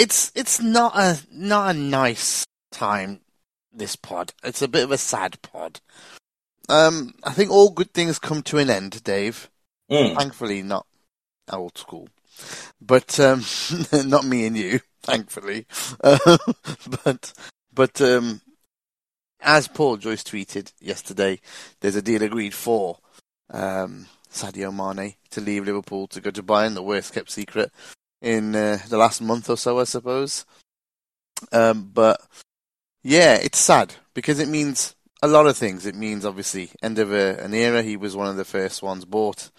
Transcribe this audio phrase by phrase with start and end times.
[0.00, 3.20] It's it's not a not a nice time.
[3.72, 5.80] This pod, it's a bit of a sad pod.
[6.68, 9.48] Um, I think all good things come to an end, Dave.
[9.90, 10.16] Mm.
[10.16, 10.86] Thankfully, not
[11.52, 12.08] old school,
[12.80, 13.44] but um,
[14.06, 14.80] not me and you.
[15.02, 15.66] Thankfully,
[16.02, 16.38] uh,
[17.04, 17.32] but
[17.72, 18.40] but um,
[19.40, 21.40] as Paul Joyce tweeted yesterday,
[21.80, 22.98] there's a deal agreed for
[23.50, 27.70] um, Sadio Mane to leave Liverpool to go to Bayern, the worst kept secret
[28.22, 30.44] in uh, the last month or so, I suppose.
[31.52, 32.20] Um, but
[33.02, 35.86] yeah, it's sad because it means a lot of things.
[35.86, 37.82] It means obviously end of a, an era.
[37.82, 39.50] He was one of the first ones bought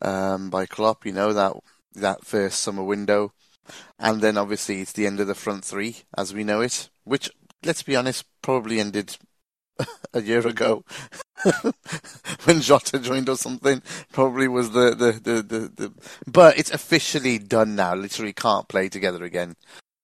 [0.00, 1.04] um, by Klopp.
[1.06, 1.52] You know that
[1.94, 3.32] that first summer window,
[3.98, 6.88] and then obviously it's the end of the front three as we know it.
[7.04, 7.30] Which,
[7.64, 9.16] let's be honest, probably ended
[10.12, 10.84] a year ago
[12.44, 13.82] when Jota joined or something.
[14.12, 15.92] Probably was the, the, the, the, the
[16.26, 17.94] but it's officially done now.
[17.94, 19.56] Literally can't play together again,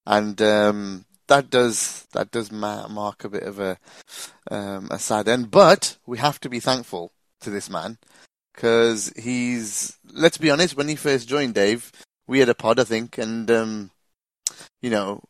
[0.06, 3.78] and um, that does that does mark a bit of a
[4.50, 5.50] um, a sad end.
[5.50, 7.98] But we have to be thankful to this man
[8.54, 9.96] because he's.
[10.12, 10.76] Let's be honest.
[10.76, 11.92] When he first joined, Dave,
[12.26, 13.90] we had a pod, I think, and um,
[14.82, 15.22] you know.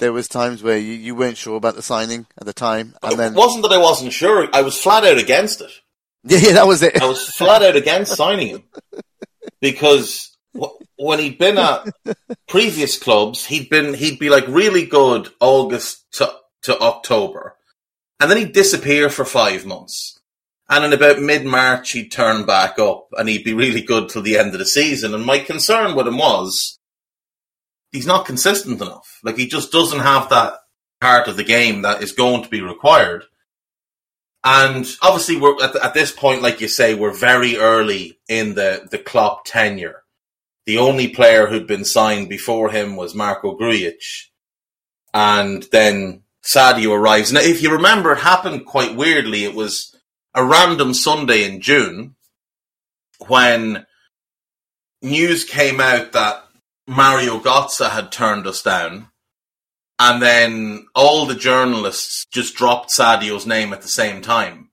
[0.00, 3.18] There was times where you, you weren't sure about the signing at the time, and
[3.18, 4.48] then It wasn't that I wasn't sure.
[4.52, 5.70] I was flat out against it.
[6.24, 7.00] yeah, yeah, that was it.
[7.00, 8.62] I was flat out against signing him
[9.60, 10.34] because
[10.96, 11.86] when he'd been at
[12.48, 17.56] previous clubs, he'd been he'd be like really good August to to October,
[18.18, 20.18] and then he'd disappear for five months,
[20.70, 24.22] and in about mid March he'd turn back up, and he'd be really good till
[24.22, 25.14] the end of the season.
[25.14, 26.78] And my concern with him was
[27.92, 29.20] he's not consistent enough.
[29.22, 30.54] Like he just doesn't have that
[31.00, 33.24] part of the game that is going to be required.
[34.42, 38.88] And obviously, we're at, at this point, like you say, we're very early in the
[38.90, 40.02] the Klopp tenure.
[40.66, 44.28] The only player who'd been signed before him was Marko Grujic,
[45.12, 47.32] and then Sadio arrives.
[47.32, 49.44] Now, if you remember, it happened quite weirdly.
[49.44, 49.94] It was
[50.34, 52.14] a random Sunday in June
[53.26, 53.84] when
[55.02, 56.44] news came out that
[56.90, 59.10] Mario Götze had turned us down,
[60.00, 64.70] and then all the journalists just dropped Sadio's name at the same time.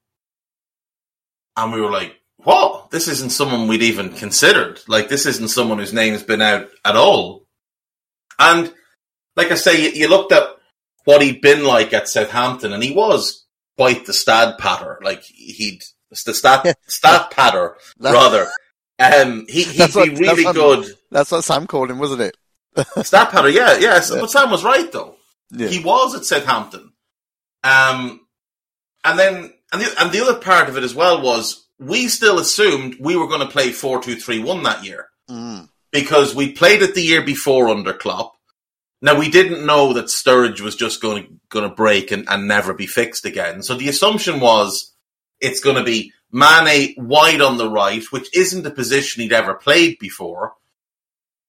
[1.55, 2.89] And we were like, what?
[2.89, 4.79] This isn't someone we'd even considered.
[4.87, 7.45] Like, this isn't someone whose name's been out at all.
[8.39, 8.73] And,
[9.35, 10.47] like I say, you, you looked at
[11.05, 13.45] what he'd been like at Southampton, and he was
[13.77, 14.99] quite the stat patter.
[15.03, 18.47] Like, he'd, the stat, stat patter, rather.
[18.99, 20.93] Um, he, he'd That's what- be really that's what- good.
[21.11, 22.37] That's what Sam called him, wasn't it?
[23.05, 23.95] Stat patter, yeah, yeah.
[24.09, 24.19] Yeah.
[24.21, 25.15] But Sam was right though.
[25.51, 25.67] Yeah.
[25.67, 26.91] He was at Southampton.
[27.63, 28.21] Um,
[29.03, 32.39] and then, and the, and the other part of it as well was we still
[32.39, 35.67] assumed we were going to play 4-2-3-1 that year Mm.
[35.91, 38.33] because we played it the year before under Klopp.
[39.01, 42.47] Now we didn't know that Sturridge was just going to, going to break and, and
[42.47, 43.61] never be fixed again.
[43.61, 44.93] So the assumption was
[45.41, 49.53] it's going to be Mane wide on the right, which isn't a position he'd ever
[49.53, 50.53] played before.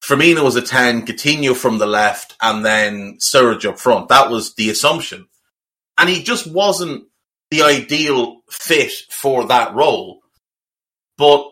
[0.03, 4.09] Firmino was a 10, Coutinho from the left, and then Surge up front.
[4.09, 5.27] That was the assumption.
[5.99, 7.09] And he just wasn't
[7.51, 10.21] the ideal fit for that role.
[11.17, 11.51] But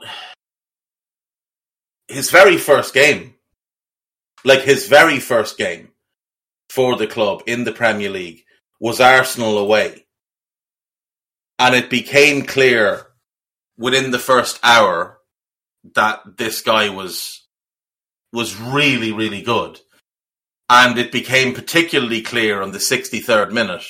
[2.06, 3.35] his very first game,
[4.45, 5.89] like his very first game
[6.71, 8.45] for the club in the Premier League,
[8.79, 10.06] was Arsenal away.
[11.59, 13.06] And it became clear
[13.78, 15.19] within the first hour
[15.94, 17.43] that this guy was
[18.32, 19.81] was really, really good.
[20.69, 23.84] And it became particularly clear on the 63rd minute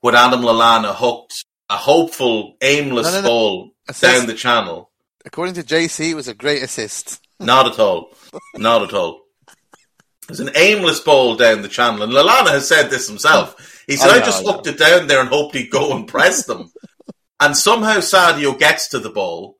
[0.00, 3.28] when Adam Lallana hooked a hopeful, aimless No, no, no.
[3.28, 4.02] ball Assist.
[4.14, 4.90] down the channel.
[5.24, 7.20] According to JC, it was a great assist.
[7.40, 8.10] Not at all.
[8.54, 9.22] Not at all.
[9.48, 12.02] It was an aimless ball down the channel.
[12.02, 13.82] And Lallana has said this himself.
[13.88, 16.46] He said, I I, just hooked it down there and hoped he'd go and press
[16.46, 16.72] them.
[17.40, 19.56] and somehow Sadio gets to the ball.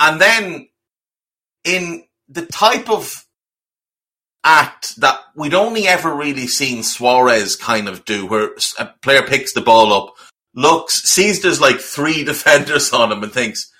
[0.00, 0.68] And then
[1.64, 3.24] in the type of
[4.42, 9.52] act that we'd only ever really seen Suarez kind of do, where a player picks
[9.52, 10.14] the ball up,
[10.54, 13.70] looks, sees there's like three defenders on him and thinks,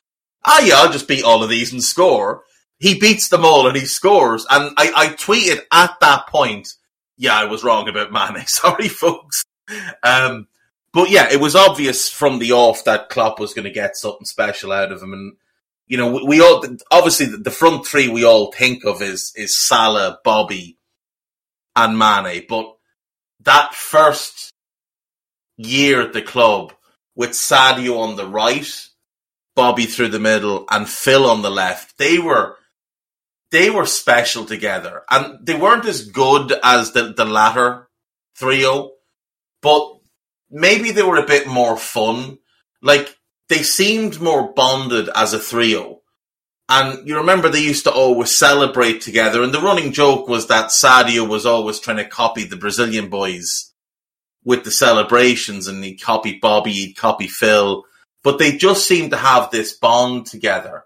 [0.45, 2.43] ah, yeah, I'll just beat all of these and score.
[2.79, 4.47] He beats them all and he scores.
[4.51, 6.69] And I, I tweeted at that point,
[7.17, 8.45] yeah, I was wrong about Mane.
[8.47, 9.45] Sorry, folks.
[10.03, 10.49] Um,
[10.95, 14.25] but yeah, it was obvious from the off that Klopp was going to get something
[14.25, 15.13] special out of him.
[15.13, 15.33] And,
[15.89, 19.59] you know, we, we all, obviously the, front three we all think of is, is
[19.59, 20.79] Salah, Bobby
[21.75, 22.45] and Mane.
[22.49, 22.77] But
[23.41, 24.53] that first
[25.57, 26.73] year at the club
[27.17, 28.89] with Sadio on the right,
[29.57, 32.57] Bobby through the middle and Phil on the left, they were,
[33.51, 37.89] they were special together and they weren't as good as the, the latter
[38.37, 38.93] trio,
[39.61, 39.95] but
[40.55, 42.39] maybe they were a bit more fun.
[42.81, 43.19] Like
[43.49, 46.01] they seemed more bonded as a trio.
[46.69, 49.43] And you remember they used to always celebrate together.
[49.43, 53.73] And the running joke was that Sadio was always trying to copy the Brazilian boys
[54.45, 57.85] with the celebrations and he'd copy Bobby, he'd copy Phil.
[58.23, 60.85] But they just seemed to have this bond together.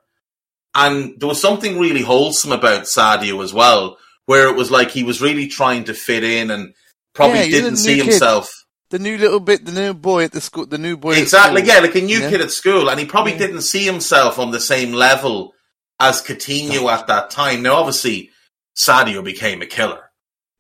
[0.74, 5.04] And there was something really wholesome about Sadio as well, where it was like he
[5.04, 6.74] was really trying to fit in and
[7.14, 8.06] probably Yeah, didn't see kid.
[8.06, 8.52] himself.
[8.90, 11.12] The new little bit, the new boy at the school, the new boy.
[11.14, 11.74] Exactly, school.
[11.74, 12.30] yeah, like a new Yeah.
[12.30, 13.38] kid at school, and he probably Yeah.
[13.38, 15.52] didn't see himself on the same level
[16.00, 17.62] as Coutinho at that time.
[17.62, 18.30] Now, obviously,
[18.76, 20.10] Sadio became a killer,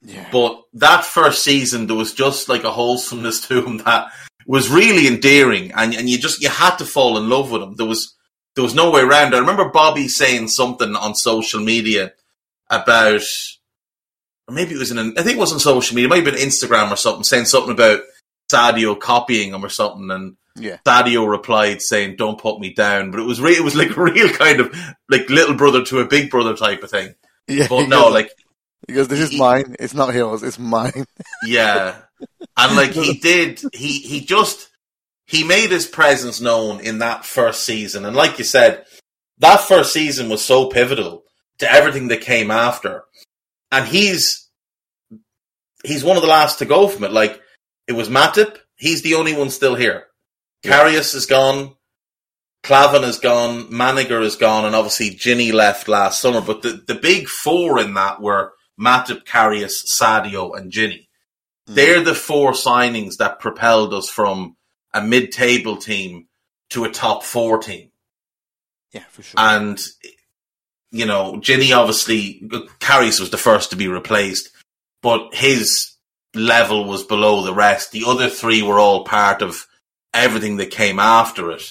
[0.02, 0.28] Yeah.
[0.30, 4.08] but that first season there was just like a wholesomeness to him that
[4.46, 7.76] was really endearing, and and you just you had to fall in love with him.
[7.76, 8.14] There was
[8.56, 9.32] there was no way around.
[9.32, 9.36] it.
[9.36, 12.12] I remember Bobby saying something on social media
[12.68, 13.22] about,
[14.48, 16.24] or maybe it was in, an, I think it was on social media, it might
[16.26, 18.00] have been Instagram or something, saying something about
[18.50, 20.78] Sadio copying him or something, and Yeah.
[20.86, 24.02] Sadio replied saying, "Don't put me down," but it was re- it was like a
[24.10, 24.74] real kind of
[25.08, 27.14] like little brother to a big brother type of thing.
[27.46, 27.66] Yeah.
[27.68, 28.30] But no, goes- like
[28.86, 29.76] he goes, "This is he- mine.
[29.78, 30.42] It's not yours.
[30.42, 31.04] It's mine."
[31.46, 31.96] yeah,
[32.56, 34.68] and like he did, he he just
[35.26, 38.84] he made his presence known in that first season, and like you said,
[39.38, 41.24] that first season was so pivotal
[41.58, 43.04] to everything that came after,
[43.70, 44.48] and he's
[45.84, 47.12] he's one of the last to go from it.
[47.12, 47.40] Like
[47.88, 50.04] it was Matip, he's the only one still here.
[50.62, 50.84] Yeah.
[50.84, 51.74] Karius is gone.
[52.62, 56.40] Klavan is gone, Manninger is gone, and obviously Ginny left last summer.
[56.40, 61.08] But the, the big four in that were Matip, Karius, Sadio, and Ginny.
[61.66, 61.74] Hmm.
[61.74, 64.56] They're the four signings that propelled us from
[64.92, 66.26] a mid-table team
[66.70, 67.90] to a top four team.
[68.92, 69.38] Yeah, for sure.
[69.38, 69.80] And,
[70.90, 72.42] you know, Ginny obviously,
[72.80, 74.50] Karius was the first to be replaced,
[75.00, 75.92] but his
[76.34, 77.92] level was below the rest.
[77.92, 79.66] The other three were all part of
[80.14, 81.62] everything that came after it.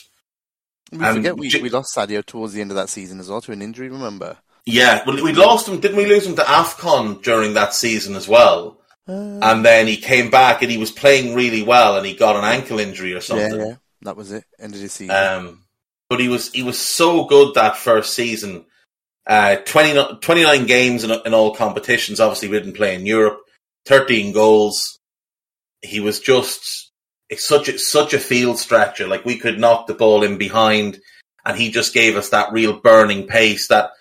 [0.91, 3.41] we and forget we, we lost Sadio towards the end of that season as well
[3.41, 3.89] to an injury.
[3.89, 4.37] Remember?
[4.65, 5.79] Yeah, well, we lost him.
[5.79, 8.81] Didn't we lose him to Afcon during that season as well?
[9.07, 12.35] Uh, And then he came back and he was playing really well, and he got
[12.35, 13.59] an ankle injury or yeah, something.
[13.59, 14.43] yeah, that was it.
[14.59, 15.15] End of the season.
[15.15, 15.63] Um,
[16.09, 18.65] but he was he was so good that first season.
[19.25, 22.19] Uh, 20, 29 games in, in all competitions.
[22.19, 23.41] Obviously, we didn't play in Europe.
[23.87, 24.99] Thirteen goals.
[25.81, 26.91] He was just
[27.29, 29.07] it's such a, such a field stretcher.
[29.07, 30.99] Like we could knock the ball in behind,
[31.45, 33.91] and he just gave us that real burning pace that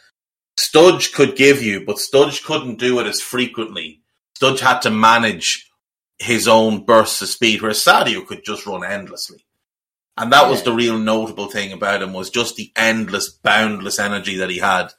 [0.58, 4.00] Studge could give you, but Studge couldn't do it as frequently.
[4.38, 5.70] Studge had to manage
[6.18, 9.44] his own bursts of speed, where Sadio could just run endlessly.
[10.16, 14.36] And that was the real notable thing about him was just the endless, boundless energy
[14.38, 14.92] that he had.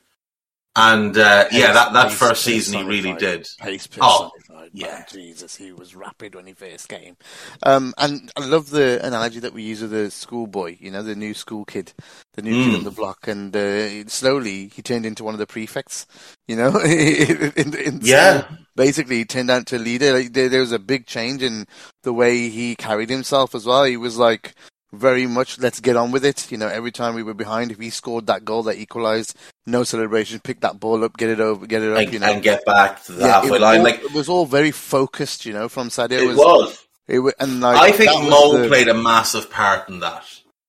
[0.75, 3.47] And uh, yeah, that, that Pace first season he really did.
[3.59, 4.69] Pace Oh, personified.
[4.73, 5.05] yeah.
[5.11, 7.17] Jesus, he was rapid when he first came.
[7.63, 10.77] Um, and I love the analogy that we use of the schoolboy.
[10.79, 11.93] You know, the new school kid,
[12.35, 12.77] the new kid Mm.
[12.77, 16.05] on the block, and uh, slowly he turned into one of the prefects.
[16.47, 18.41] You know, in, in Yeah.
[18.43, 18.57] school.
[18.75, 20.13] basically he turned out to a leader.
[20.13, 21.65] Like, there, there was a big change in
[22.03, 23.83] the way he carried himself as well.
[23.85, 24.53] He was like
[24.93, 26.51] very much let's get on with it.
[26.51, 29.83] You know, every time we were behind, if he scored that goal that equalized, no
[29.83, 31.99] celebration, pick that ball up, get it over, get it up.
[31.99, 33.77] And, you know, and get back to the Yeah, it halfway was line.
[33.79, 36.19] all- Like it was all very focused, you know, from Sadio.
[36.31, 36.85] it was.
[37.07, 40.23] it wa- and like, I think Mo the- played a massive part in that.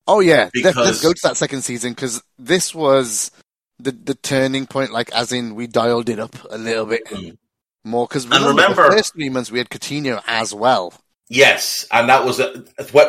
[0.06, 3.30] Oh yeah, because- let's go to that second season because this was
[3.78, 4.90] the the turning point.
[4.92, 7.36] Like, as in, we dialed it up a little bit Mm.
[7.84, 10.92] more because remember, remember- the first three months we had Coutinho as well.
[11.28, 12.64] Yes, and that was a,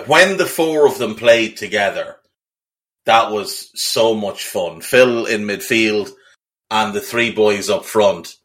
[0.08, 2.18] when the four of them played together.
[3.06, 4.82] That was so much fun.
[4.82, 6.12] Phil in midfield
[6.70, 8.36] and the three boys up front,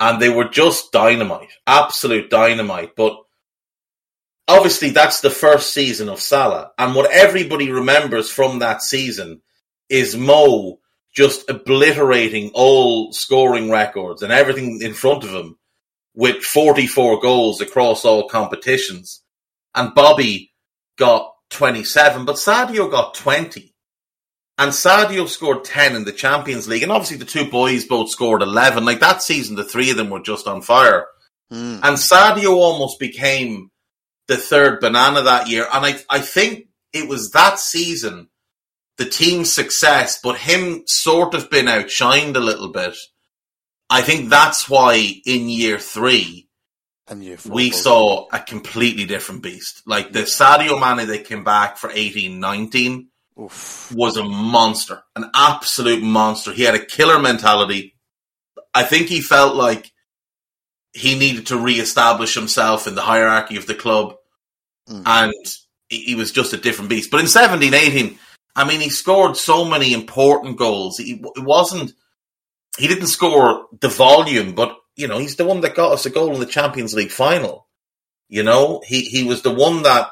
[0.00, 2.94] and they were just dynamite, absolute dynamite.
[2.96, 3.16] But
[4.46, 9.42] obviously that's the first season of Salah, and what everybody remembers from that season
[9.88, 10.78] is Mo
[11.12, 15.57] just obliterating all scoring records and everything in front of him
[16.18, 19.22] with 44 goals across all competitions.
[19.72, 20.52] And Bobby
[20.98, 23.72] got 27, but Sadio got 20.
[24.58, 26.82] And Sadio scored 10 in the Champions League.
[26.82, 28.84] And obviously the two boys both scored 11.
[28.84, 31.06] Like that season, the three of them were just on fire.
[31.52, 31.78] Mm.
[31.84, 33.70] And Sadio almost became
[34.26, 35.68] the third banana that year.
[35.72, 38.28] And I, I think it was that season,
[38.96, 42.96] the team's success, but him sort of been outshined a little bit.
[43.90, 46.48] I think that's why in year three,
[47.06, 49.82] And you we saw a completely different beast.
[49.86, 53.08] Like the Sadio Mane that came back for 18, 19
[53.40, 53.92] Oof.
[53.94, 56.52] was a monster, an absolute monster.
[56.52, 57.94] He had a killer mentality.
[58.74, 59.90] I think he felt like
[60.92, 64.14] he needed to re-establish himself in the hierarchy of the club,
[64.88, 65.02] Mm.
[65.04, 65.34] and
[65.90, 67.10] he he was just a different beast.
[67.10, 68.18] But in 17, 18,
[68.56, 70.96] I mean, he scored so many important goals.
[70.98, 71.92] He it wasn't.
[72.78, 76.10] He didn't score the volume, but you know, he's the one that got us a
[76.10, 77.66] goal in the Champions League final.
[78.28, 80.08] You know, he he was the one that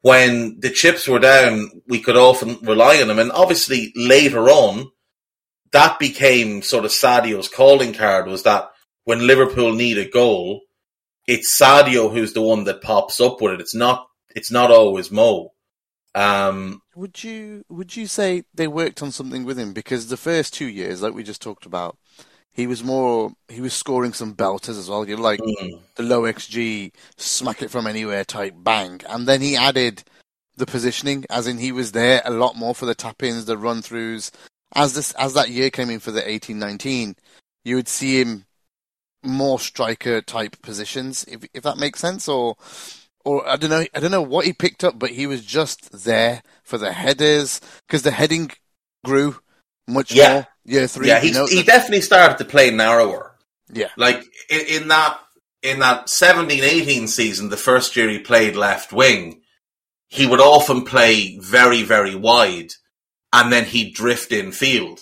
[0.00, 3.18] when the chips were down, we could often rely on him.
[3.18, 4.90] And obviously later on,
[5.72, 8.70] that became sort of Sadio's calling card was that
[9.04, 10.62] when Liverpool need a goal,
[11.26, 13.60] it's Sadio who's the one that pops up with it.
[13.60, 15.52] It's not it's not always Mo.
[16.18, 20.52] Um, Would you would you say they worked on something with him because the first
[20.52, 21.96] two years, like we just talked about,
[22.52, 25.08] he was more he was scoring some belters as well.
[25.08, 29.40] You know, like mm, the low XG, smack it from anywhere type bang, and then
[29.40, 30.02] he added
[30.56, 33.56] the positioning, as in he was there a lot more for the tap ins, the
[33.56, 34.32] run throughs.
[34.74, 37.14] As this as that year came in for the eighteen nineteen,
[37.64, 38.44] you would see him
[39.22, 42.56] more striker type positions, if if that makes sense, or
[43.28, 46.04] or I don't know, I don't know what he picked up, but he was just
[46.04, 48.50] there for the headers because the heading
[49.04, 49.36] grew
[49.86, 50.32] much Yeah.
[50.32, 50.46] more.
[50.64, 53.34] Year three, yeah, he know, he the- definitely started to play narrower.
[53.72, 55.18] yeah, Like in, in that
[55.62, 59.40] in that 17-18 season, the first year he played left wing,
[60.08, 62.70] he would often play very very wide,
[63.32, 65.00] and then he'd drift in field,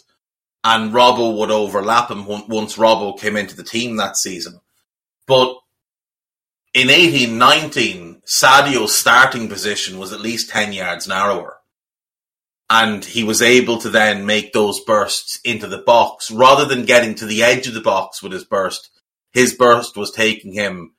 [0.64, 4.60] and Robbo would overlap him once Robbo came into the team that season.
[5.26, 5.56] But
[6.74, 11.58] in 18-19, Sadio's starting position was at least ten yards narrower.
[12.68, 17.14] And he was able to then make those bursts into the box rather than getting
[17.16, 18.90] to the edge of the box with his burst.
[19.32, 20.94] His burst was taking him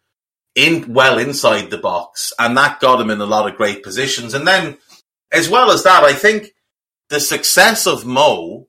[0.56, 4.34] in well inside the box, and that got him in a lot of great positions.
[4.34, 4.78] And then,
[5.32, 6.54] as well as that, I think
[7.10, 8.68] the success of Mo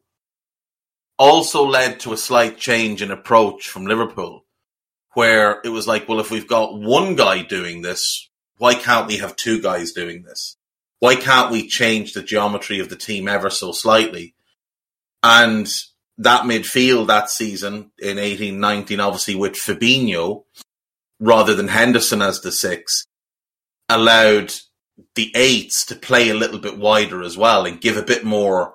[1.18, 4.44] also led to a slight change in approach from Liverpool,
[5.14, 8.27] where it was like, well, if we've got one guy doing this,
[8.58, 10.56] why can't we have two guys doing this?
[11.00, 14.34] Why can't we change the geometry of the team ever so slightly?
[15.22, 15.68] And
[16.18, 20.44] that midfield that season in eighteen nineteen, obviously with Fabinho
[21.20, 23.04] rather than Henderson as the six,
[23.88, 24.52] allowed
[25.14, 28.74] the eights to play a little bit wider as well and give a bit more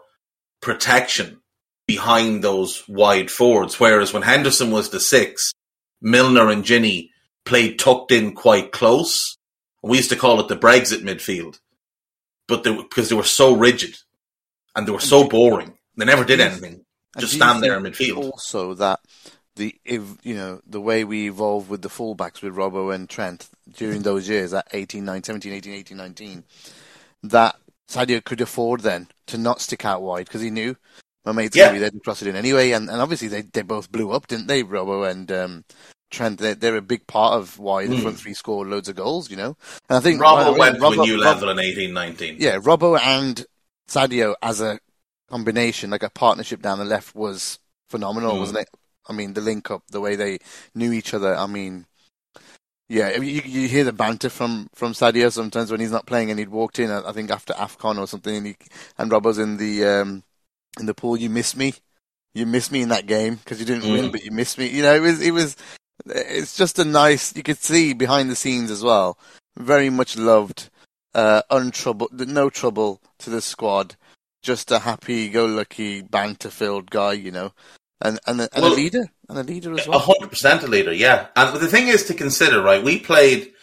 [0.62, 1.42] protection
[1.88, 3.80] behind those wide forwards.
[3.80, 5.52] Whereas when Henderson was the six,
[6.02, 7.12] Milner and Ginny
[7.46, 9.38] played tucked in quite close.
[9.84, 11.60] We used to call it the Brexit midfield,
[12.48, 13.96] but they, because they were so rigid
[14.76, 16.86] and they were so boring, they never did anything.
[17.20, 18.32] Just stand there in midfield.
[18.32, 19.00] Also, that
[19.56, 23.50] the if you know the way we evolved with the fullbacks with Robbo and Trent
[23.76, 26.44] during those years, at 18, 19, 17, 18, 18, 19,
[27.24, 27.56] that
[27.88, 30.76] Sadio could afford then to not stick out wide because he knew
[31.26, 31.66] my mate's Yeah.
[31.66, 32.72] going to be there to cross it in anyway.
[32.72, 35.66] And, and obviously they, they both blew up, didn't they, Robbo and um,
[36.14, 36.40] Trent?
[36.40, 38.02] They're, they're a big part of why the Mm.
[38.04, 39.58] front three scored loads of goals, you know.
[39.90, 41.60] And I think by the Robbo way, went to Robbo- a new Rob- level in
[41.60, 42.38] eighteen nineteen.
[42.40, 43.46] yeah, Robbo and
[43.90, 44.80] Sadio as a
[45.30, 48.40] combination, like a partnership down the left, was phenomenal, Mm.
[48.40, 48.70] wasn't it?
[49.10, 50.40] I mean, the link up, the way they
[50.74, 51.36] knew each other.
[51.36, 51.86] I mean,
[52.90, 56.40] yeah, you, you hear the banter from from Sadio sometimes when he's not playing, and
[56.40, 58.56] he'd walked in, I think after Afcon or something, and he
[58.98, 60.24] and Robbo's in the um,
[60.80, 61.18] in the pool.
[61.18, 61.74] You miss me,
[62.34, 64.12] you miss me in that game because you didn't win, Mm.
[64.12, 64.68] but you missed me.
[64.68, 65.56] You know, it was it was.
[66.06, 67.36] It's just a nice.
[67.36, 69.18] You could see behind the scenes as well.
[69.58, 70.70] Very much loved
[71.14, 73.96] uh, untroubled, no trouble to the squad.
[74.42, 77.54] Just a happy-go-lucky, banter-filled guy, you know,
[78.02, 80.00] and and a, and Well, a leader, and a leader as A well.
[80.00, 81.28] hundred percent a leader, yeah.
[81.38, 82.84] And the thing is to consider, right?
[82.84, 83.54] We played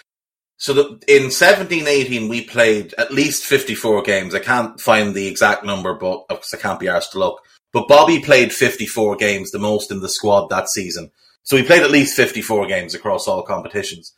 [0.57, 4.35] so that in seventeen eighteen we played at least fifty four games.
[4.35, 7.43] I can't find the exact number, but because I can't be asked to look.
[7.75, 11.11] But Bobby played fifty four games, the most in the squad that season.
[11.43, 14.15] So he played at least fifty four games across all competitions.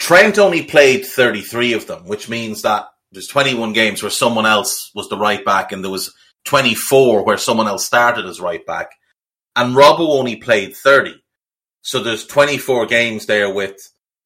[0.00, 4.90] Trent only played 33 of them, which means that there's 21 games where someone else
[4.94, 6.12] was the right back and there was
[6.46, 8.92] 24 where someone else started as right back.
[9.54, 11.22] And Robbo only played 30.
[11.82, 13.76] So there's 24 games there with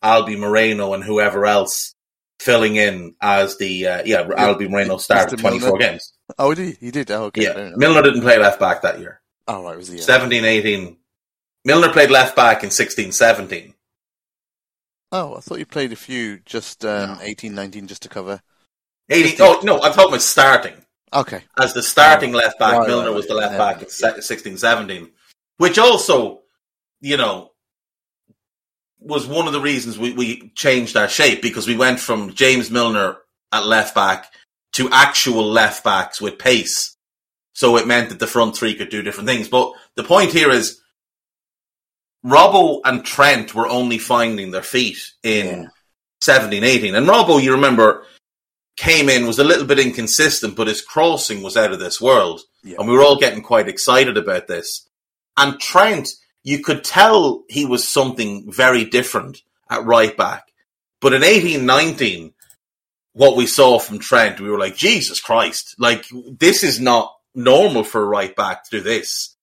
[0.01, 1.97] Albi Moreno and whoever else
[2.39, 5.79] filling in as the, uh, yeah, Albi Moreno started 24 Milner.
[5.79, 6.13] games.
[6.39, 6.87] Oh, did he?
[6.87, 7.11] He did.
[7.11, 7.43] Oh, okay.
[7.43, 7.73] Yeah.
[7.75, 9.21] Milner didn't play left back that year.
[9.49, 9.97] Oh, right, was he?
[9.97, 10.05] Yeah.
[10.05, 10.99] 17, 18.
[11.65, 13.75] Milner played left back in 16, 17.
[15.13, 18.41] Oh, I thought you played a few, just um, 18, 19, just to cover.
[19.11, 20.75] 18, oh, no, I'm talking about starting.
[21.13, 21.43] Okay.
[21.59, 23.59] As the starting left back, Right, Milner right, was the left Yeah.
[23.59, 25.11] back in se- 16, 17.
[25.59, 26.43] Which also,
[27.01, 27.53] you know,
[28.99, 32.71] was one of the reasons we, we changed our shape because we went from James
[32.71, 33.19] Milner
[33.53, 34.33] at left back
[34.73, 36.97] to actual left backs with pace.
[37.53, 39.49] So it meant that the front three could do different things.
[39.49, 40.81] But the point here is
[42.25, 45.69] Robbo and Trent were only finding their feet in Yeah.
[46.23, 46.95] 17, 18.
[46.95, 48.07] And Robbo, you remember,
[48.77, 52.41] came in, was a little bit inconsistent, but his crossing was out of this world.
[52.63, 52.77] Yeah.
[52.79, 54.89] And we were all getting quite excited about this.
[55.37, 56.09] And Trent,
[56.43, 60.45] you could tell he was something very different at right back.
[61.01, 62.33] But in 18, 19,
[63.13, 66.07] what we saw from Trent, we were like, Jesus Christ, like,
[66.39, 69.34] this is not normal for a right back to do this.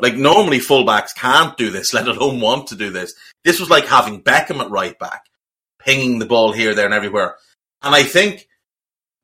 [0.00, 3.14] Like, normally fullbacks can't do this, let alone want to do this.
[3.44, 5.26] This was like having Beckham at right back,
[5.78, 7.36] pinging the ball here, there, and everywhere.
[7.82, 8.48] And I think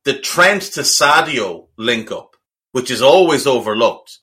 [0.05, 2.37] the Trent to Sadio link up,
[2.73, 4.19] which is always overlooked,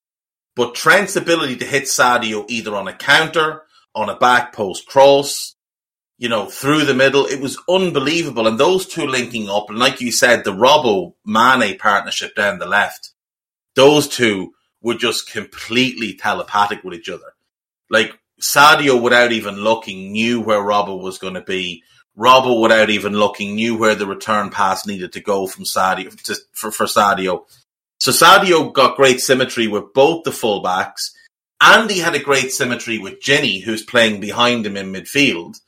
[0.56, 3.64] but Trent's ability to hit Sadio either on a counter,
[3.96, 5.56] on a back post cross,
[6.18, 8.46] you know, through the middle, it was unbelievable.
[8.46, 12.66] And those two linking up, and like you said, the Robbo Mane partnership down the
[12.66, 13.12] left,
[13.76, 17.34] those two were just completely telepathic with each other.
[17.90, 21.84] Like Sadio, without even looking, knew where Robbo was going to be.
[22.18, 26.36] Robbo, without even looking, knew where the return pass needed to go from Sadio to,
[26.54, 27.46] for, for Sadio.
[28.00, 31.12] So Sadio got great symmetry with both the fullbacks,
[31.62, 35.60] and he had a great symmetry with Ginny, who's playing behind him in midfield,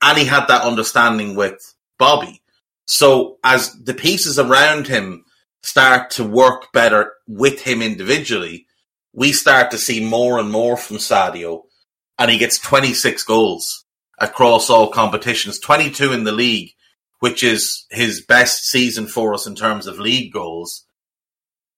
[0.00, 2.40] and he had that understanding with Bobby.
[2.86, 5.24] So as the pieces around him
[5.62, 8.66] start to work better with him individually,
[9.12, 11.62] we start to see more and more from Sadio,
[12.18, 13.84] and he gets 26 goals
[14.18, 16.70] across all competitions, 22 in the league,
[17.20, 20.84] which is his best season for us in terms of league goals.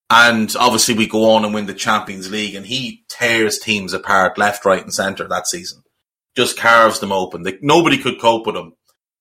[0.08, 4.38] And obviously, we go on and win the Champions League, and he tears teams apart
[4.38, 5.82] left, right, and centre that season.
[6.36, 7.44] Just carves them open.
[7.62, 8.72] Nobody could cope with him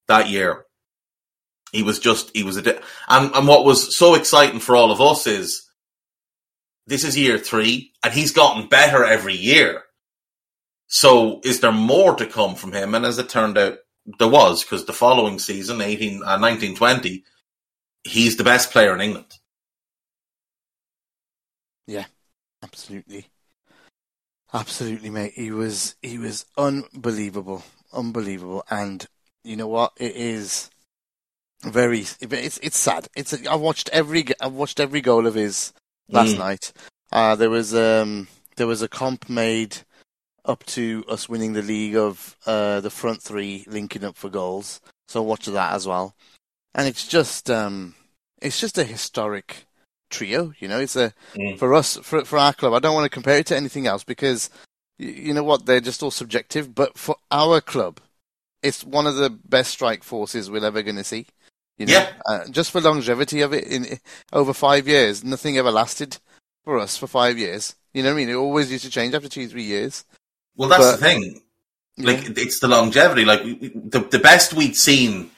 [0.08, 0.65] that year.
[1.71, 5.01] He was just, he was a, and, and what was so exciting for all of
[5.01, 5.69] us is
[6.88, 9.84] this is year three, and he's gotten better every year.
[10.88, 12.95] So is there more to come from him?
[12.95, 13.77] And as it turned out,
[14.17, 17.23] there was, because the following season, 18, uh, 1920,
[18.03, 19.38] he's the best player in England.
[21.86, 22.05] Yeah,
[22.63, 23.27] absolutely.
[24.51, 25.34] Absolutely, mate.
[25.36, 29.05] He was he was unbelievable, unbelievable, and
[29.43, 29.93] you know what?
[29.97, 30.71] It is
[31.63, 32.06] very.
[32.22, 33.08] It's it's sad.
[33.15, 35.74] It's I watched every I watched every goal of his
[36.10, 36.39] last Mm.
[36.39, 36.74] night.
[37.12, 39.78] Uh, there was um there was a comp made
[40.45, 44.80] up to us winning the league of uh the front three linking up for goals.
[45.08, 46.15] So I watched that as well,
[46.76, 47.95] and it's just um
[48.41, 49.65] it's just a historic
[50.10, 50.54] trio.
[50.60, 51.58] You know, it's a Mm.
[51.60, 52.74] for us for for our club.
[52.74, 54.50] I don't want to compare it to anything else because
[55.00, 56.74] y- you know what they're just all subjective.
[56.74, 58.00] But for our club,
[58.63, 61.28] it's one of the best strike forces we're ever going to see.
[61.80, 62.13] You know, Yeah.
[62.26, 64.00] uh, just for longevity of it in
[64.34, 66.18] over five years, nothing ever lasted
[66.65, 67.74] for us for five years.
[67.94, 68.30] You know what I mean?
[68.30, 70.04] It always used to change after two, three years.
[70.56, 71.42] Well, that's But- the thing.
[71.96, 72.06] Yeah.
[72.12, 73.26] Like, it's the longevity.
[73.26, 75.32] Like, we- the, the best we'd seen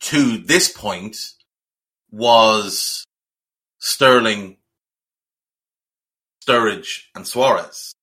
[0.00, 1.16] to this point
[2.10, 3.04] was
[3.78, 4.58] Sterling,
[6.46, 7.94] Sturridge, and Suarez.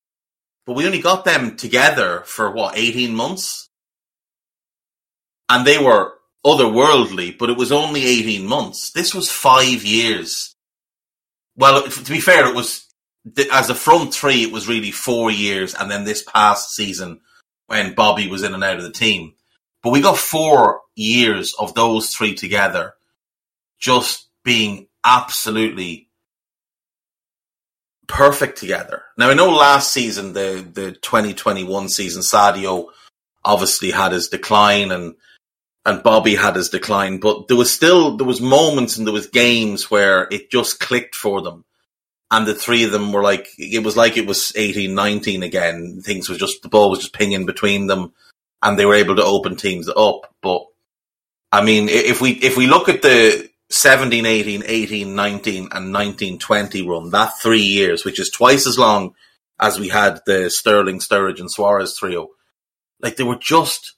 [0.65, 3.69] But we only got them together for what, 18 months?
[5.50, 6.13] And they were
[6.45, 8.91] otherworldly, but it was only 18 months.
[8.91, 10.56] This was five years.
[11.56, 12.88] Well, to be fair, it was,
[13.51, 17.21] as a front three, it was really four years, and then this past season
[17.67, 19.34] when Bobby was in and out of the team.
[19.82, 22.93] But we got four years of those three together
[23.79, 26.10] just being absolutely
[28.08, 29.03] perfect together.
[29.17, 32.88] Now I know last season, the the 2021 season, Sadio
[33.43, 35.15] obviously had his decline and
[35.86, 39.28] and Bobby had his decline, but there was still there was moments and there was
[39.28, 41.65] games where it just clicked for them.
[42.32, 46.02] And the three of them were like it was like it was 18, 19 again.
[46.02, 48.13] Things was just the ball was just pinging between them
[48.63, 50.34] and they were able to open teams up.
[50.41, 50.65] But
[51.52, 56.39] I mean, if we if we look at the 17, 18, 18, 19, and 19,
[56.39, 59.13] 20 run, that three years, which is twice as long
[59.60, 62.30] as we had the Sterling, Sturridge, and Suarez trio,
[63.02, 63.96] like they were just,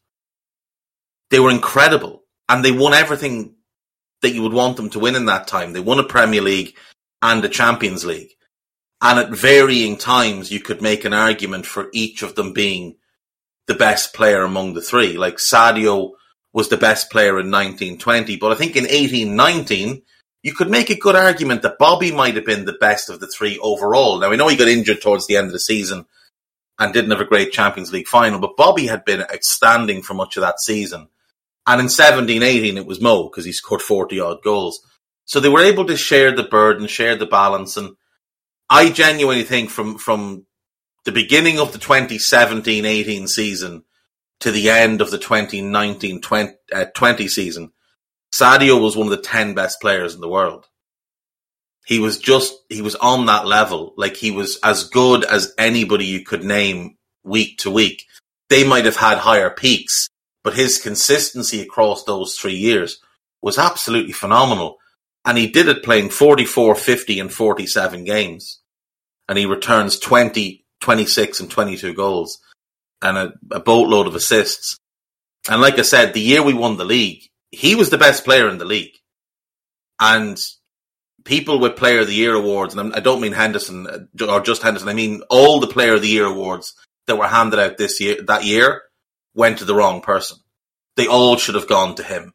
[1.30, 2.24] they were incredible.
[2.48, 3.56] And they won everything
[4.22, 5.74] that you would want them to win in that time.
[5.74, 6.76] They won a Premier League
[7.22, 8.32] and a Champions League.
[9.02, 12.98] And at varying times, you could make an argument for each of them being
[13.68, 15.18] the best player among the three.
[15.18, 16.12] Like Sadio
[16.54, 20.04] was the best player in 1920, but I think in 1819,
[20.44, 23.28] you could make a good argument that Bobby might have been the best of the
[23.28, 24.20] three overall.
[24.20, 26.06] Now, we know he got injured towards the end of the season
[26.78, 30.38] and didn't have a great Champions League final, but Bobby had been outstanding for much
[30.38, 31.10] of that season.
[31.68, 34.80] And in 17 18, it was Mo because he scored 40 odd goals.
[35.26, 37.78] So they were able to share the burden, share the balance.
[37.78, 37.96] And
[38.70, 40.46] I genuinely think from, from
[41.06, 43.84] the beginning of the 2017 18 season
[44.42, 47.72] to the end of the 2019 20, uh, 20 season,
[48.32, 50.68] Sadio was one of the 10 best players in the world.
[51.86, 53.94] He was just, he was on that level.
[53.96, 58.06] Like he was as good as anybody you could name week to week.
[58.50, 60.10] They might have had higher peaks,
[60.46, 63.02] but his consistency across those three years
[63.42, 64.78] was absolutely phenomenal.
[65.26, 68.62] And he did it playing 44, 50 and 47 games.
[69.28, 72.38] And he returns 20, 26 and 22 goals
[73.02, 74.78] and a, a boatload of assists.
[75.50, 78.48] And like I said, the year we won the league, he was the best player
[78.48, 78.94] in the league.
[80.00, 80.40] And
[81.24, 84.62] people with Player of the Year awards, and I don't mean Henderson uh, or just
[84.62, 86.76] Henderson, I mean all the Player of the Year awards
[87.08, 88.84] that were handed out this year, that year,
[89.36, 90.38] went to the wrong person.
[90.96, 92.34] They all should have gone to him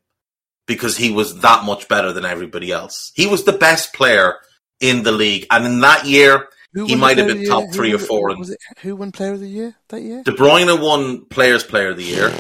[0.67, 3.11] because he was that much better than everybody else.
[3.15, 4.37] He was the best player
[4.81, 7.73] in the league, and in that year, Who he might have been top Year?
[7.73, 8.37] three Who or four.
[8.37, 10.23] was- And it- who won Player of the Year that year?
[10.25, 12.33] De Bruyne won Players Player of the Year,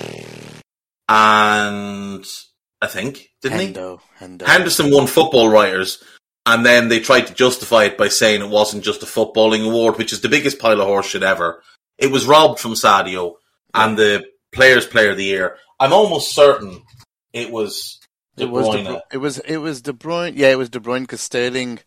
[1.08, 2.24] and
[2.80, 3.66] I think didn't he?
[3.72, 4.00] Hendo.
[4.18, 4.46] Hendo.
[4.46, 6.02] Henderson won Football Writers,
[6.46, 9.98] and then they tried to justify it by saying it wasn't just a footballing award,
[9.98, 11.62] which is the biggest pile of horseshit ever.
[11.98, 13.34] It was robbed from Sadio,
[13.74, 15.56] and the Players Player of the Year.
[15.78, 16.82] I'm almost certain
[17.32, 17.98] it was
[18.36, 18.86] De It was De Bruyne.
[18.86, 19.00] Bruyne.
[19.12, 20.32] It was it was De Bruyne.
[20.36, 21.80] Yeah, it was De Bruyne because Sterling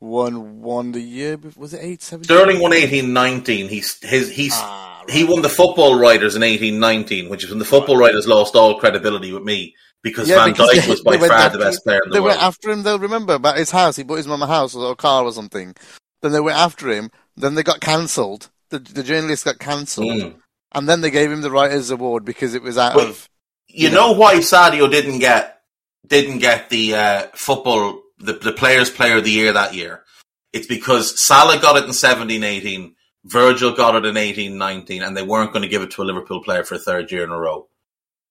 [0.00, 1.38] won won the year.
[1.56, 2.24] Was it eight seven?
[2.24, 3.68] Sterling won 1819.
[3.68, 5.10] He's his he's Ah, right.
[5.14, 8.78] he won the Football Writers in 1819, which is when the Football Writers lost all
[8.78, 12.10] credibility with me because Yeah, Van because Dijk was by far the best player in
[12.10, 12.32] the They world.
[12.32, 12.82] They went after him.
[12.82, 13.96] They'll remember about his house.
[13.96, 15.74] He bought his mum a house or a car or something.
[16.20, 17.10] Then they went after him.
[17.36, 18.50] Then they got cancelled.
[18.70, 20.34] The the journalist got cancelled, Mm.
[20.74, 23.28] And then they gave him the Writers Award because it was out of.
[23.68, 25.60] You know why Sadio didn't get
[26.06, 30.04] didn't get the uh, football the, the players player of the year that year?
[30.52, 35.52] It's because Salah got it in 17-18, Virgil got it in 18-19, and they weren't
[35.52, 37.66] going to give it to a Liverpool player for a third year in a row.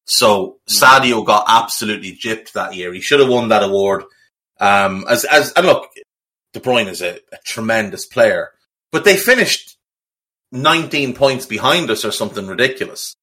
[0.05, 2.93] So Sadio got absolutely gypped that year.
[2.93, 4.03] He should have won that award.
[4.59, 5.89] Um, as as and look,
[6.53, 8.51] De Bruyne is a, a tremendous player,
[8.91, 9.72] but they finished
[10.53, 13.15] 19 points behind us or something ridiculous.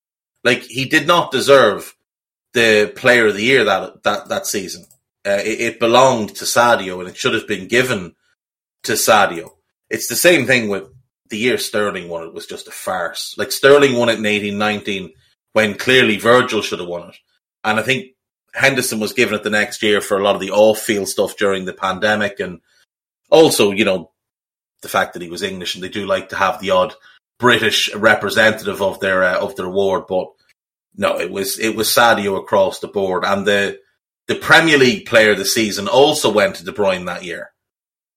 [0.43, 1.95] Like he did not deserve
[2.53, 4.85] the player of the year that that that season.
[5.25, 8.15] Uh, it, it belonged to Sadio, and it should have been given
[8.85, 9.51] to Sadio.
[9.91, 10.85] It's the same thing with
[11.29, 13.35] the year Sterling won it was just a farce.
[13.39, 15.13] Like Sterling won it in eighteen nineteen
[15.53, 17.17] when clearly Virgil should have won it,
[17.63, 18.07] and I think
[18.55, 21.65] Henderson was given it the next year for a lot of the off-field stuff during
[21.65, 22.61] the pandemic, and
[23.31, 24.11] also you know
[24.83, 26.95] the fact that he was English, and they do like to have the odd
[27.41, 30.29] British representative of their uh, of their award, but
[30.97, 33.81] no, it was it was Sadio across the board, and the
[34.29, 37.51] the Premier League Player of the season also went to De Bruyne that year,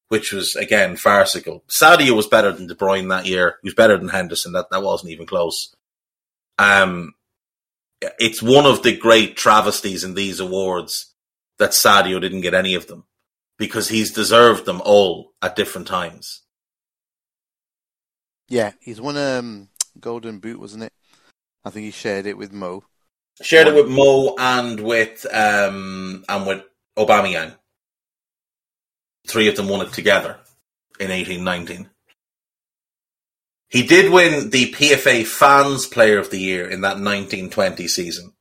[0.10, 1.64] which was again farcical.
[1.68, 3.58] Sadio was better than De Bruyne that year.
[3.64, 4.52] He was better than Henderson.
[4.52, 5.74] That that wasn't even close.
[6.60, 7.14] Um,
[8.20, 11.14] it's one of the great travesties in these awards
[11.58, 13.06] that Sadio didn't get any of them
[13.58, 16.43] because he's deserved them all at different times.
[18.50, 20.94] Yeah, he's won a um, Golden Boot, wasn't it?
[21.66, 22.84] I think he shared it with Mo.
[23.42, 26.64] Shared it with Mo and with um and with
[26.98, 27.56] Aubameyang.
[29.28, 30.38] Three of them won it together
[31.00, 31.90] in eighteen nineteen.
[33.70, 38.34] He did win the PFA Fans Player of the Year in that nineteen twenty season,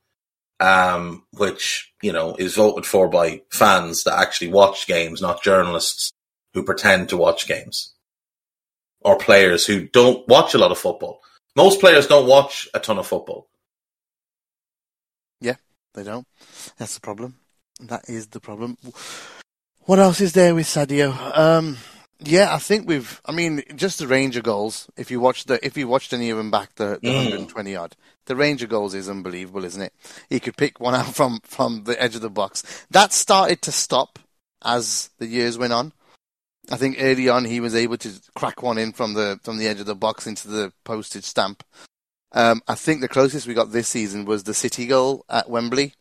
[0.61, 6.13] um, which you know is voted for by fans that actually watch games, not journalists
[6.53, 7.95] who pretend to watch games,
[9.05, 11.21] or players who don't watch a lot of football.
[11.57, 13.49] Most players don't watch a ton of football.
[15.41, 15.57] Yeah,
[15.95, 16.27] they don't.
[16.79, 17.37] That's the problem.
[17.81, 18.79] That is the problem.
[19.85, 21.13] What else is there with Sadio?
[21.37, 21.79] Um,
[22.21, 23.21] yeah, I think we've.
[23.27, 24.89] I mean, just the range of goals.
[24.97, 27.15] If you watch the, if you watched any of them back, the, the Mm.
[27.25, 29.93] 120 odd, the range of goals is unbelievable, isn't it?
[30.29, 32.87] He could pick one out from, from the edge of the box.
[32.91, 34.19] That started to stop
[34.65, 35.93] as the years went on.
[36.73, 39.69] I think early on he was able to crack one in from the from the
[39.69, 41.63] edge of the box into the postage stamp.
[42.33, 45.93] Um, I think the closest we got this season was the City goal at Wembley,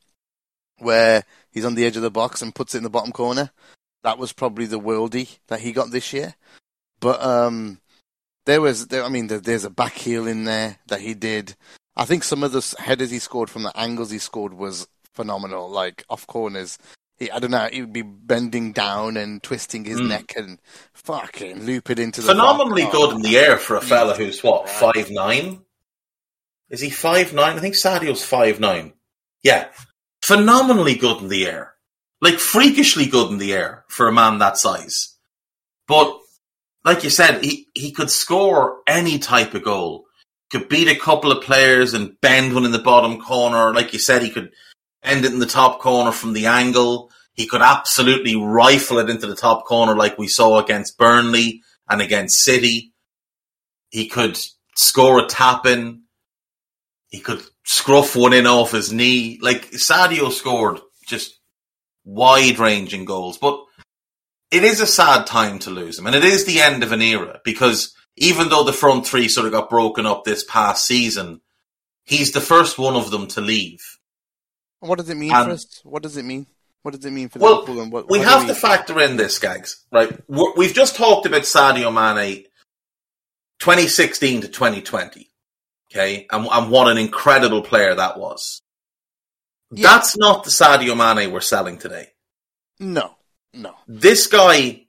[0.77, 3.51] where he's on the edge of the box and puts it in the bottom corner.
[4.03, 6.35] That was probably the worldie that he got this year.
[7.01, 7.79] But um,
[8.45, 11.55] there was, there, I mean, there, there's a back heel in there that he did.
[11.97, 15.69] I think some of the headers he scored from the angles he scored was phenomenal,
[15.69, 16.77] like off corners.
[17.21, 20.07] He, I don't know, he would be bending down and twisting his Mm.
[20.07, 20.57] neck and
[20.93, 24.41] fucking loop it into the Phenomenally far- good in the air for a fella who's
[24.43, 25.61] what five nine.
[26.71, 27.57] Is he five nine?
[27.57, 28.93] I think Sadio's five nine.
[29.43, 29.67] Yeah,
[30.23, 31.75] phenomenally good in the air,
[32.21, 35.15] like freakishly good in the air for a man that size.
[35.87, 36.17] But
[36.83, 40.05] like you said, he he could score any type of goal.
[40.49, 43.73] Could beat a couple of players and bend one in the bottom corner.
[43.75, 44.51] Like you said, he could
[45.03, 47.10] end it in the top corner from the angle.
[47.33, 52.01] He could absolutely rifle it into the top corner like we saw against Burnley and
[52.01, 52.93] against City.
[53.89, 54.39] He could
[54.75, 56.03] score a tap in.
[57.09, 59.39] He could scruff one in off his knee.
[59.41, 61.39] Like Sadio scored just
[62.03, 63.37] wide ranging goals.
[63.37, 63.63] But
[64.51, 66.07] it is a sad time to lose him.
[66.07, 69.45] And it is the end of an era because even though the front three sort
[69.45, 71.41] of got broken up this past season,
[72.05, 73.79] he's the first one of them to leave.
[74.79, 75.81] What does it mean for us?
[75.83, 76.47] What does it mean?
[76.83, 77.81] What does it mean for Well, Liverpool?
[77.81, 80.11] And what, we have do to factor in this, Gags, right?
[80.27, 82.45] We're, we've just talked about Sadio Mane
[83.59, 85.29] 2016 to 2020,
[85.91, 86.25] okay?
[86.31, 88.61] And, and what an incredible player that was.
[89.71, 89.87] Yeah.
[89.87, 92.07] That's not the Sadio Mane we're selling today.
[92.79, 93.15] No,
[93.53, 93.75] no.
[93.87, 94.87] This guy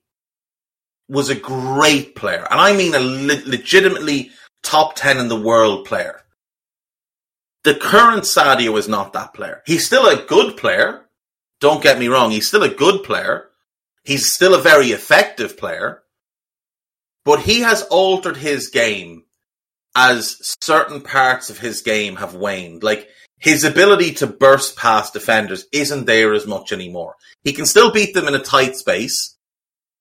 [1.09, 4.31] was a great player, and I mean a le- legitimately
[4.63, 6.23] top 10 in the world player.
[7.65, 9.63] The current Sadio is not that player.
[9.67, 11.07] He's still a good player.
[11.63, 12.33] Don't get me wrong.
[12.33, 13.49] He's still a good player.
[14.03, 16.03] He's still a very effective player.
[17.25, 19.23] But he has altered his game
[19.95, 22.83] as certain parts of his game have waned.
[22.83, 27.15] Like his ability to burst past defenders isn't there as much anymore.
[27.45, 29.37] He can still beat them in a tight space,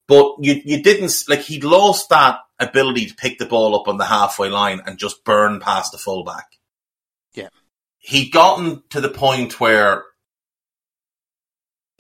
[0.08, 3.98] but you you didn't like he'd lost that ability to pick the ball up on
[3.98, 6.48] the halfway line and just burn past the fullback.
[7.36, 7.50] Yeah.
[8.00, 10.06] He'd gotten to the point where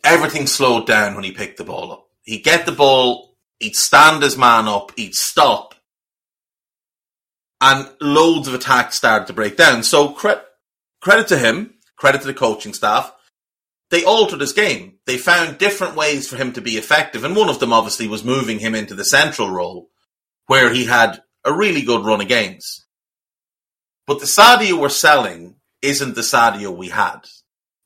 [0.04, 2.08] everything slowed down when he picked the ball up.
[2.24, 5.76] He'd get the ball, he'd stand his man up, he'd stop,
[7.60, 9.84] and loads of attacks started to break down.
[9.84, 10.44] So cre-
[11.02, 13.14] credit to him, credit to the coaching staff.
[13.92, 15.00] They altered his game.
[15.06, 18.24] They found different ways for him to be effective, and one of them obviously was
[18.24, 19.90] moving him into the central role,
[20.48, 22.86] where he had a really good run of games.
[24.08, 27.22] But the Sadio we're selling isn't the Sadio we had.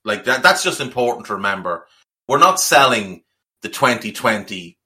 [0.03, 1.87] Like that, that's just important to remember.
[2.27, 3.23] We're not selling
[3.61, 4.77] the 2020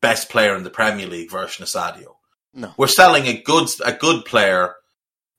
[0.00, 2.16] best player in the Premier League version of Sadio.
[2.52, 2.72] No.
[2.76, 4.74] We're selling a good a good player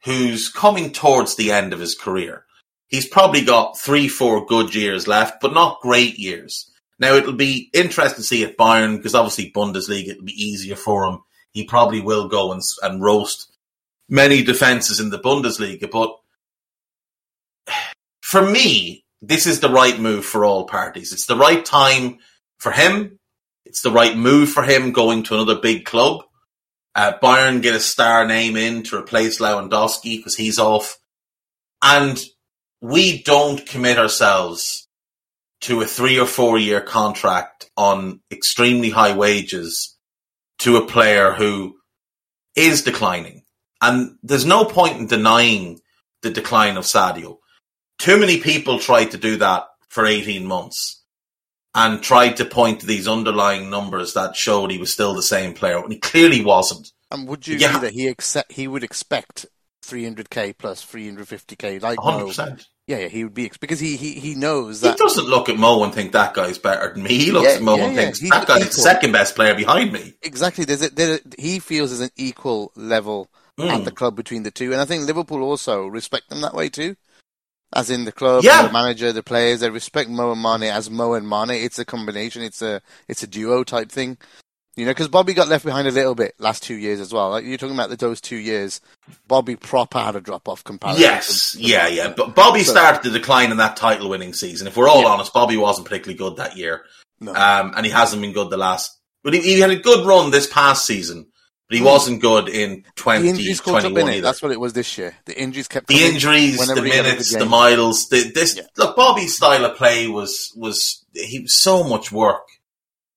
[0.03, 2.45] who's coming towards the end of his career.
[2.87, 6.69] He's probably got three, four good years left, but not great years.
[6.99, 11.05] Now it'll be interesting to see at Bayern because obviously Bundesliga it'll be easier for
[11.05, 11.19] him.
[11.51, 13.55] He probably will go and and roast
[14.09, 16.15] many defenses in the Bundesliga, but
[18.21, 21.13] for me, this is the right move for all parties.
[21.13, 22.19] It's the right time
[22.59, 23.19] for him.
[23.65, 26.23] It's the right move for him going to another big club.
[26.93, 30.97] Uh, Bayern get a star name in to replace Lewandowski because he's off.
[31.81, 32.21] And
[32.81, 34.87] we don't commit ourselves
[35.61, 39.97] to a three or four year contract on extremely high wages
[40.59, 41.75] to a player who
[42.55, 43.43] is declining.
[43.81, 45.81] And there's no point in denying
[46.21, 47.37] the decline of Sadio.
[47.97, 51.03] Too many people tried to do that for 18 months
[51.73, 55.53] and tried to point to these underlying numbers that showed he was still the same
[55.53, 56.91] player, and he clearly wasn't.
[57.11, 57.69] And would you Yeah.
[57.69, 59.45] agree that he accept he would expect
[59.83, 62.65] 300k plus 350k like 100%.
[62.87, 65.57] Yeah, yeah, he would be because he he, he knows that He doesn't look at
[65.57, 67.17] Mo and think that guy's better than me.
[67.17, 69.55] He looks Yeah, at Mo yeah, and thinks He's that guy's the second best player
[69.55, 70.13] behind me.
[70.21, 70.65] exactly.
[70.65, 73.69] There's a, there he feels there's an equal level Mm.
[73.73, 76.67] at the club between the two, and I think Liverpool also respect them that way
[76.67, 76.97] too.
[77.73, 78.67] As in the club, Yeah.
[78.67, 81.51] the manager, the players, they respect Mo and Mane as Mo and Mane.
[81.51, 82.41] It's a combination.
[82.41, 84.17] It's a it's a duo type thing.
[84.77, 87.29] You know, because Bobby got left behind a little bit last two years as well.
[87.29, 88.81] Like you're talking about the, those two years,
[89.27, 91.01] Bobby proper had a drop off comparison.
[91.01, 92.13] Yes, to- to yeah, yeah.
[92.15, 94.67] But Bobby So- started to decline in that title winning season.
[94.67, 95.07] If we're all Yeah.
[95.09, 96.83] honest, Bobby wasn't particularly good that year.
[97.21, 97.33] No.
[97.33, 98.91] Um, and he hasn't been good the last,
[99.23, 101.27] but he, he had a good run this past season.
[101.67, 104.11] But he wasn't good in The injuries 2021 in it.
[104.17, 104.21] either.
[104.21, 105.15] That's what it was this year.
[105.25, 108.07] The injuries kept the injuries, the he had a minutes, good the miles.
[108.09, 108.63] The, this Yeah.
[108.77, 112.43] look, Bobby's style of play was was he was so much work.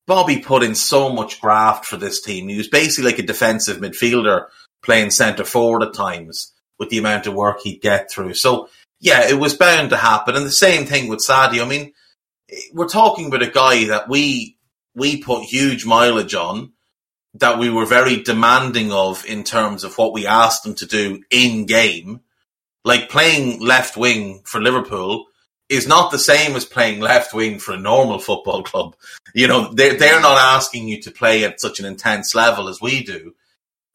[0.07, 2.49] Bobby put in so much graft for this team.
[2.49, 4.47] He was basically like a defensive midfielder
[4.83, 8.33] playing centre forward at times with the amount of work he'd get through.
[8.35, 8.69] So
[9.01, 10.35] yeah, it was bound to happen.
[10.35, 11.63] And the same thing with Sadio.
[11.63, 11.93] I mean,
[12.73, 14.57] we're talking about a guy that we
[14.95, 16.73] we put huge mileage on,
[17.35, 21.23] that we were very demanding of in terms of what we asked them to do
[21.31, 22.21] in game.
[22.85, 25.27] Like playing left wing for Liverpool
[25.69, 28.97] is not the same as playing left wing for a normal football club.
[29.35, 32.81] You know, they're, they're not asking you to play at such an intense level as
[32.81, 33.35] we do.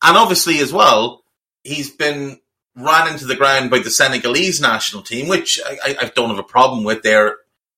[0.04, 1.24] And obviously as well,
[1.64, 2.40] he's been
[2.76, 6.44] ran into the ground by the Senegalese national team, which I, I, don't have a
[6.44, 7.04] problem with.
[7.04, 7.38] They're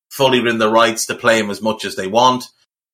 [0.09, 2.45] fully in the rights to play him as much as they want.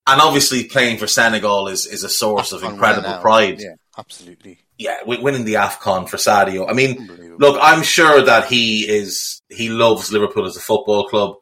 [0.07, 3.59] And obviously playing for Senegal is, is a source of incredible pride.
[3.59, 4.59] Yeah, absolutely.
[4.77, 6.67] Yeah, wi- winning the AFCON for Sadio.
[6.67, 11.37] I mean, Look, I'm sure that he is he loves Liverpool as a football club,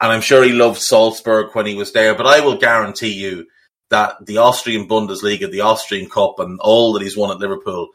[0.00, 2.16] and I'm sure he loved Salzburg when he was there.
[2.16, 3.46] But I will guarantee you
[3.90, 7.90] that the Austrian Bundesliga, the Austrian Cup, and all that he's won at Liverpool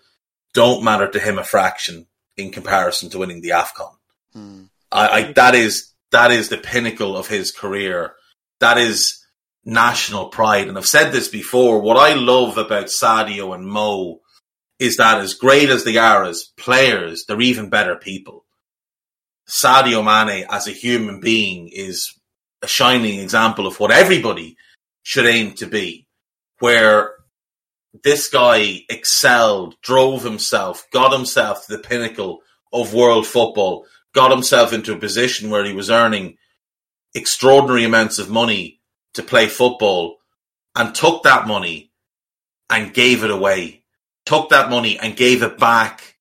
[0.53, 3.95] don't matter to him a fraction in comparison to winning the AFCON.
[4.33, 4.63] Hmm.
[4.89, 8.13] I, I that is that is the pinnacle of his career.
[8.61, 9.20] That is
[9.65, 10.67] national pride.
[10.67, 11.81] And I've said this before.
[11.81, 14.21] What I love about Sadio and Mo
[14.79, 18.45] is that as great as they are as players, they're even better people.
[19.47, 22.13] Sadio Mane as a human being is
[22.61, 24.55] a shining example of what everybody
[25.03, 26.07] should aim to be.
[26.59, 27.13] Where
[28.03, 32.39] this guy excelled, drove himself, got himself to the pinnacle
[32.71, 36.37] of world football, got himself into a position where he was earning
[37.13, 38.80] extraordinary amounts of money
[39.13, 40.17] to play football
[40.75, 41.91] and took that money
[42.69, 43.83] and gave it away.
[44.25, 46.17] Took that money and gave it back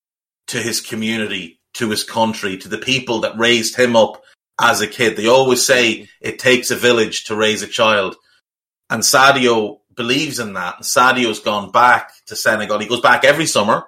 [0.48, 4.22] to his community, to his country, to the people that raised him up
[4.60, 5.16] as a kid.
[5.16, 8.16] They always say it takes a village to raise a child.
[8.88, 10.76] And Sadio believes in that.
[10.76, 12.78] And Sadio's gone back to Senegal.
[12.78, 13.84] He goes back every summer.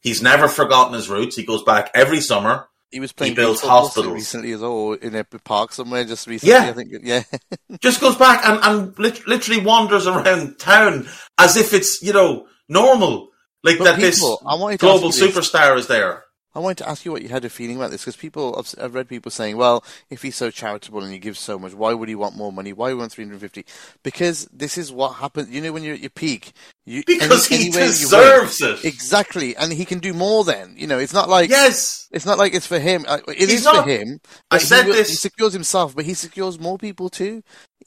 [0.00, 1.36] He's never forgotten his roots.
[1.36, 2.68] He goes back every summer.
[2.90, 4.14] He was playing builds football hospitals.
[4.14, 6.54] recently as well in a park somewhere just recently.
[6.54, 6.68] Yeah.
[6.68, 6.90] I think.
[7.02, 7.22] Yeah,
[7.80, 12.46] Just goes back and, and lit- literally wanders around town as if it's, you know,
[12.68, 13.28] normal.
[13.64, 15.36] Like But that people, this global ask you this.
[15.36, 16.24] superstar is there.
[16.58, 18.74] I wanted to ask you what you had a feeling about this because people, I've,
[18.84, 21.94] I've read people saying, well, if he's so charitable and he gives so much, why
[21.94, 22.72] would he want more money?
[22.72, 23.64] Why would he want 350?
[24.02, 26.50] Because this is what happens, you know, when you're at your peak.
[26.84, 28.84] You, Because any- he deserves it.
[28.84, 29.54] Exactly.
[29.56, 30.74] And he can do more then.
[30.76, 32.08] You know, it's not like, Yes.
[32.10, 33.04] it's not like it's for him.
[33.06, 34.20] Uh, It He's is not- for him.
[34.50, 37.44] I but he said this- He secures himself, but he secures more people too.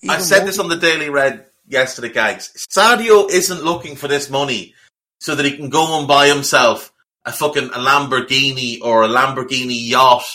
[0.08, 2.54] I said this on the Daily Red yesterday, gags.
[2.74, 4.74] Sadio isn't looking for this money
[5.20, 6.91] so that he can go and buy himself
[7.26, 10.26] a fucking a Lamborghini or a Lamborghini yacht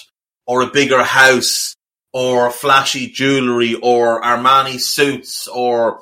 [0.46, 1.75] or a bigger house
[2.12, 6.01] or flashy jewelry or Armani suits or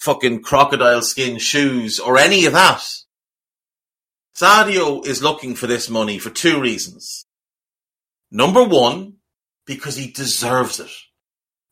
[0.00, 2.82] fucking crocodile skin shoes or any of that.
[4.34, 7.26] Sadio is looking for this money for two reasons.
[8.30, 9.14] Number one,
[9.66, 10.90] because he deserves it.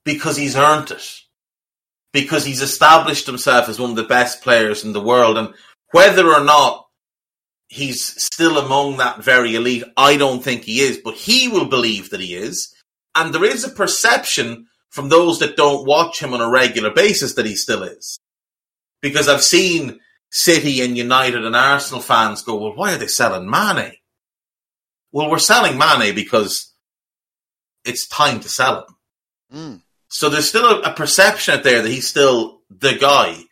[0.05, 1.21] Because he's earned it.
[2.13, 5.39] Because he's established himself as one of the best players in the world.
[5.39, 5.55] And
[5.93, 6.87] whether or not
[7.71, 12.11] he's still among that very elite, I don't think he is, but he will believe
[12.11, 12.75] that he is.
[13.15, 17.35] And there is a perception from those that don't watch him on a regular basis
[17.35, 18.19] that he still is.
[19.01, 23.49] Because I've seen City and United and Arsenal fans go, well, why are they selling
[23.49, 23.93] Mane?
[25.13, 26.73] Well, we're selling Mane because
[27.85, 28.97] it's time to sell him.
[29.55, 29.83] Mm.
[30.09, 33.45] So there's still a, a perception out there that he's still the guy.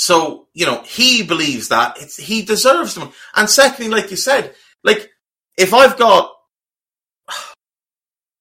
[0.00, 3.10] So, you know, he believes that it's, he deserves them.
[3.36, 5.10] And secondly, like you said, like,
[5.58, 6.32] if I've got,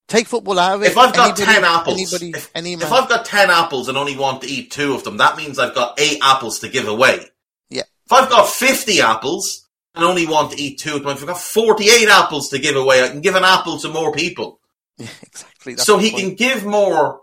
[0.08, 0.88] Take football out of it.
[0.88, 3.98] if I've got Anybody- 10 apples, anybody, if, any if I've got 10 apples and
[3.98, 6.88] only want to eat two of them, that means I've got eight apples to give
[6.88, 7.26] away.
[7.70, 7.84] Yeah.
[8.06, 11.28] If I've got 50 apples and only want to eat two of them, if I've
[11.28, 14.62] got 48 apples to give away, I can give an apple to more people.
[14.98, 15.76] Yeah, exactly.
[15.78, 16.24] so he point.
[16.24, 17.22] can give more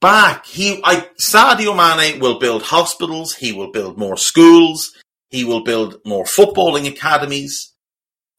[0.00, 0.46] back.
[0.46, 3.34] He, I, Sadio Mane will build hospitals.
[3.34, 4.92] He will build more schools.
[5.30, 7.72] He will build more footballing academies.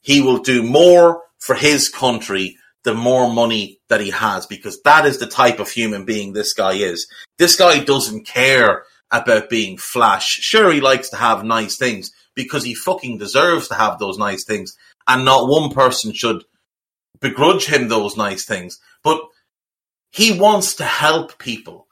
[0.02, 5.06] He will do more for his country the more money that he has because that
[5.06, 7.08] is the type of human being this guy is.
[7.38, 10.26] This guy doesn't care about being flash.
[10.26, 14.46] Sure, he likes to have nice things because he fucking deserves to have those nice
[14.46, 14.78] things
[15.08, 16.44] and not one person should
[17.20, 18.80] begrudge him those nice things.
[19.04, 19.22] But
[20.18, 21.88] he wants to help people.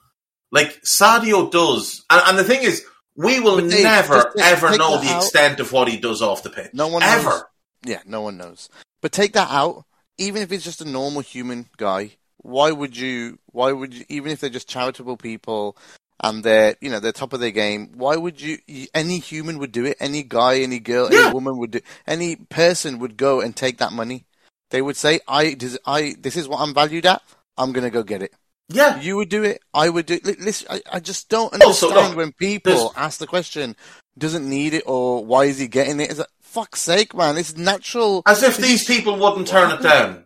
[0.51, 2.03] Like Sadio does.
[2.09, 2.83] And, and the thing is,
[3.15, 5.17] we will Dave, never take- ever take know the out.
[5.23, 6.71] extent of what he does off the pitch.
[6.73, 7.29] No one ever.
[7.29, 7.43] knows.
[7.85, 8.69] Yeah, no one knows.
[9.01, 9.85] But take that out.
[10.17, 13.37] Even if it's just a normal human guy, why would you?
[13.51, 14.05] Why would you?
[14.09, 15.77] Even if they're just charitable people
[16.21, 17.91] and they're, you know, they're top of their game.
[17.95, 18.57] Why would you?
[18.93, 19.97] Any human would do it.
[19.99, 21.25] Any guy, any girl, Yeah.
[21.25, 21.81] any woman would do.
[22.07, 24.25] Any person would go and take that money.
[24.71, 27.21] They would say, "I, does, I, this is what I'm valued at.
[27.57, 28.33] I'm gonna go get it."
[28.67, 29.61] Yeah, You would do it.
[29.75, 30.25] I would do it.
[30.39, 33.75] Listen, I, I just don't oh, Also, understand look, when people there's- ask the question,
[34.17, 36.09] doesn't need it or why is he getting it?
[36.09, 37.37] It's like, fuck's sake, man.
[37.37, 38.23] It's natural.
[38.25, 40.25] as if these people wouldn't turn it down.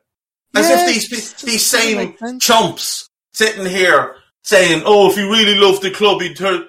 [0.56, 5.56] As Yeah, if these just these same chumps sitting here saying, "Oh, if you really
[5.56, 6.66] love the club, he'd turn."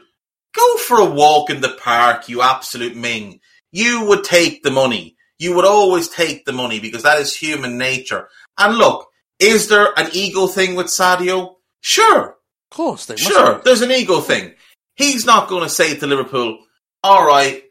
[0.52, 3.38] Go for a walk in the park, you absolute ming.
[3.70, 5.16] You would take the money.
[5.38, 8.28] You would always take the money because that is human nature.
[8.58, 9.06] And look,
[9.40, 11.54] is there an ego thing with Sadio?
[11.80, 12.36] Sure,
[12.70, 13.62] Of course, they Sure, be.
[13.64, 14.54] there's an ego thing.
[14.96, 16.58] He's not going to say to Liverpool,
[17.02, 17.62] all right,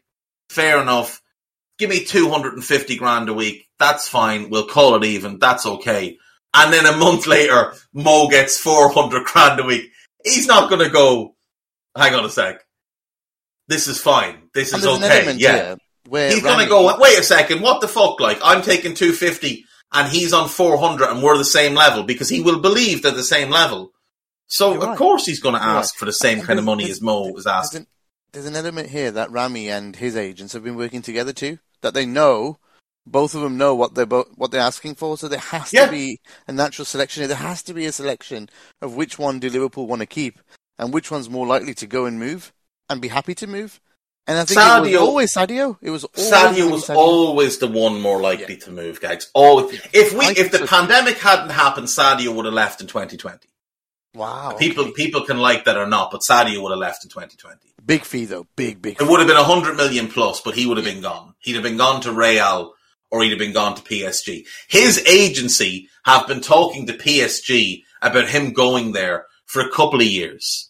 [0.50, 1.22] fair enough,
[1.78, 3.68] give me 250 grand a week.
[3.78, 4.50] That's fine.
[4.50, 5.38] We'll call it even.
[5.38, 6.18] That's okay.
[6.52, 9.90] And then a month later, Mo gets 400 grand a week.
[10.24, 11.36] He's not going to go,
[11.96, 12.60] hang on a sec.
[13.68, 14.48] This is fine.
[14.52, 15.32] This is okay.
[15.38, 15.76] Yeah.
[16.08, 18.18] where He's going to go, wait a second, what the fuck?
[18.18, 22.40] Like, I'm taking 250 and he's on 400 and we're the same level because he
[22.40, 23.92] will believe they're the same level.
[24.46, 24.98] So, You're of right.
[24.98, 25.98] course, he's going to ask right.
[25.98, 27.86] for the same And kind of money as Mo is asking.
[28.32, 31.58] there's an element here that Ramy and his agents have been working together too.
[31.82, 32.58] That they know,
[33.06, 35.16] both of them know what they're bo- what they're asking for.
[35.16, 35.86] So there has Yeah.
[35.86, 37.26] to be a natural selection.
[37.26, 38.50] There has to be a selection
[38.82, 40.38] of which one do Liverpool want to keep
[40.78, 42.52] and which one's more likely to go and move
[42.88, 43.80] and be happy to move.
[44.26, 45.76] And I think it Sadio- was always Sadio.
[45.82, 46.96] It was always Sadio was Sadio.
[46.96, 49.30] always the one more likely to move, Gags.
[49.34, 49.80] Always.
[49.92, 50.66] If we, if the so.
[50.66, 53.48] pandemic hadn't happened, Sadio would have left in 2020.
[54.14, 54.54] wow.
[54.58, 54.92] People, okay.
[54.92, 57.56] people can like that or not, but Sadio would have left in 2020.
[57.84, 58.94] big fee though, big big.
[58.94, 59.04] It Fee.
[59.10, 61.34] would have been 100 million plus, but he would have been gone.
[61.40, 62.74] He'd have been gone to Real
[63.10, 64.46] or he'd have been gone to PSG.
[64.68, 70.06] His agency have been talking to PSG about him going there for a couple of
[70.06, 70.69] years.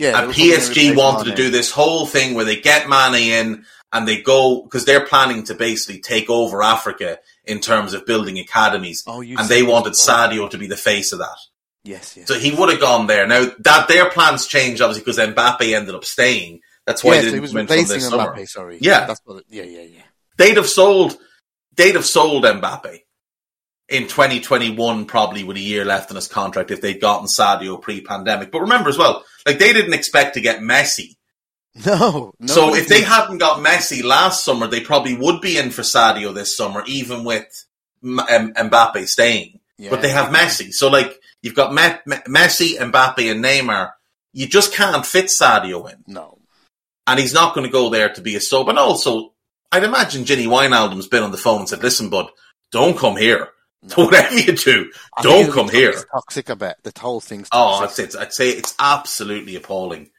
[0.00, 2.88] Yeah, and they were probably PSG wanted to do this whole thing where they get
[2.88, 7.92] Mane in and they go because they're planning to basically take over Africa in terms
[7.92, 9.92] of building academies, Oh, you and they wanted.
[9.92, 11.36] Sadio to be the face of that.
[11.84, 12.26] Yes, yes.
[12.28, 13.26] So he would have gone there.
[13.26, 16.60] Now that their plans changed obviously because Mbappe ended up staying.
[16.86, 18.34] That's why yes, they he didn't was replacing this summer.
[18.34, 18.48] Mbappe.
[18.48, 18.78] Sorry.
[18.80, 19.04] Yeah.
[19.04, 19.40] that's what.
[19.40, 20.02] It, yeah, yeah, yeah.
[20.38, 21.18] They'd have sold.
[21.76, 23.00] They'd have sold Mbappe
[23.90, 28.50] in 2021, probably with a year left in his contract if they'd gotten Sadio pre-pandemic.
[28.52, 31.16] But remember as well, like they didn't expect to get Messi.
[31.86, 32.46] No, no.
[32.52, 36.34] So if they hadn't got Messi last summer, they probably would be in for Sadio
[36.34, 37.46] this summer, even with
[38.02, 39.60] M- M- Mbappe staying.
[39.88, 43.92] But they have Messi, so like you've got Me- Me- Messi, Mbappe, and Neymar.
[44.32, 46.38] You just can't fit Sadio in, no.
[47.06, 48.68] and he's not going to go there to be a sub.
[48.68, 49.32] And also,
[49.70, 52.30] I'd imagine Ginny Wijnaldum's been on the phone and said, "Listen, bud,
[52.72, 53.48] don't come here.
[53.82, 54.04] No.
[54.04, 56.48] Whatever you do, I don't come here." Toxic.
[56.50, 56.76] a bit.
[56.82, 57.82] the whole thing's Oh.
[57.82, 60.10] I'd say, I'd say it's absolutely appalling.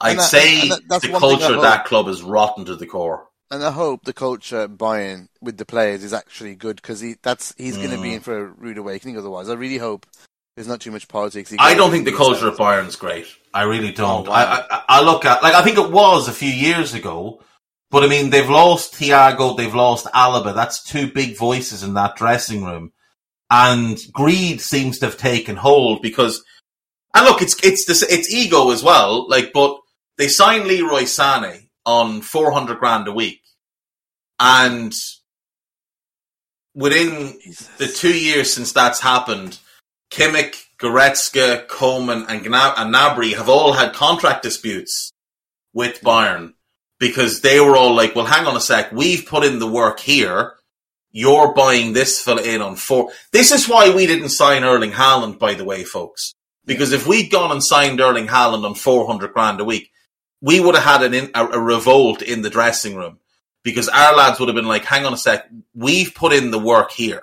[0.00, 2.86] I'd that- say the one thing I culture of that club is rotten to the
[2.86, 3.28] core.
[3.50, 7.54] and I hope the culture buy-in with the players is actually good because he that's
[7.56, 8.02] he's going to Mm.
[8.02, 9.16] be in for a rude awakening.
[9.16, 10.06] Otherwise, I really hope
[10.56, 11.54] there's not too much politics.
[11.58, 13.26] I don't think the culture of Bayern's great.
[13.52, 14.26] I really don't.
[14.26, 14.36] Oh, wow.
[14.68, 17.40] I, I I look at like I think it was a few years ago,
[17.92, 20.52] but I mean they've lost Thiago, they've lost Alaba.
[20.52, 22.90] That's two big voices in that dressing room,
[23.54, 26.42] and greed seems to have taken hold because.
[27.14, 29.28] And look, it's it's this it's ego as well.
[29.28, 29.78] Like, but
[30.18, 33.42] they signed Leroy Sané on four hundred grand a week,
[34.40, 34.92] and
[36.74, 37.68] within Jesus.
[37.78, 39.60] the two years since that's happened,
[40.10, 45.12] Kimmich, Goretzka, Coleman, and, Gna- and Gnabry have all had contract disputes
[45.72, 46.54] with Bayern
[46.98, 50.00] because they were all like, well, hang on a sec, we've put in the work
[50.00, 50.54] here.
[51.16, 53.12] You're buying this fella in on four.
[53.30, 56.34] This is why we didn't sign Erling Haaland, by the way, folks.
[56.66, 59.92] Because if we'd gone and signed Erling Haaland on 400 grand a week,
[60.40, 63.20] we would have had an in, a, a revolt in the dressing room
[63.62, 66.58] because our lads would have been like, hang on a sec, we've put in the
[66.58, 67.22] work here.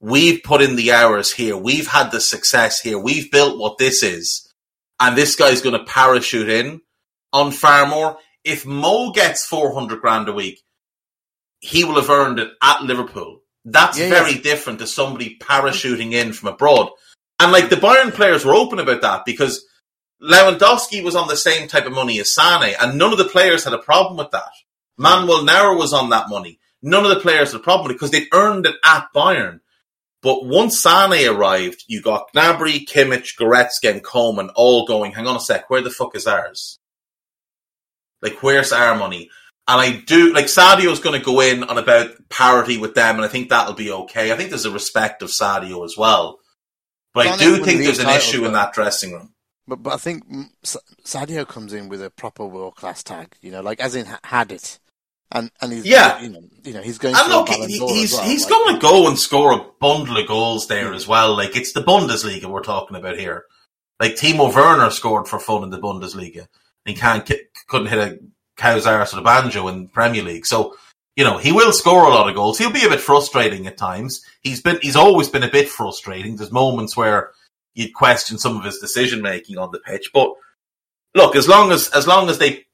[0.00, 1.56] We've put in the hours here.
[1.56, 2.98] We've had the success here.
[2.98, 4.52] We've built what this is.
[4.98, 6.80] And this guy's going to parachute in
[7.32, 8.18] on far more.
[8.42, 10.62] If Mo gets 400 grand a week,
[11.60, 13.40] he will have earned it at Liverpool.
[13.64, 14.42] That's Yeah, very yeah.
[14.42, 16.90] different to somebody parachuting in from abroad.
[17.40, 19.64] And like the Bayern players were open about that because
[20.22, 23.64] Lewandowski was on the same type of money as Sane, and none of the players
[23.64, 24.50] had a problem with that.
[24.96, 26.58] Manuel Neuer was on that money.
[26.82, 29.60] None of the players had a problem because they'd earned it at Bayern.
[30.22, 35.36] But once Sane arrived, you got Gnabry, Kimmich, Goretzka, and Coleman all going, hang on
[35.36, 36.78] a sec, where the fuck is ours?
[38.22, 39.30] Like, where's our money?
[39.68, 43.24] And I do like Sadio's going to go in on about parity with them, and
[43.24, 44.32] I think that'll be okay.
[44.32, 46.38] I think there's a respect of Sadio as well,
[47.12, 49.34] but I do think there's an titles, issue in that dressing room.
[49.66, 50.44] But but I think mm,
[51.04, 54.52] Sadio comes in with a proper world class tag, you know, like as in had
[54.52, 54.78] it,
[55.32, 56.20] and and he's Yeah.
[56.20, 58.80] you know, you know he's going And look, he, he's well, he's like- going to
[58.80, 61.34] go and score a bundle of goals there as well.
[61.36, 63.44] Like it's the Bundesliga we're talking about here.
[63.98, 66.46] Like Timo Werner scored for fun in the Bundesliga.
[66.84, 67.28] He can't
[67.66, 68.18] couldn't hit a
[68.62, 70.46] arse with a banjo in Premier League.
[70.46, 70.76] So
[71.16, 72.58] you know he will score a lot of goals.
[72.58, 74.24] He'll be a bit frustrating at times.
[74.42, 76.36] He's been he's always been a bit frustrating.
[76.36, 77.30] There's moments where
[77.74, 80.32] you'd question some of his decision making on the pitch, but
[81.14, 82.64] look, as long as as long as they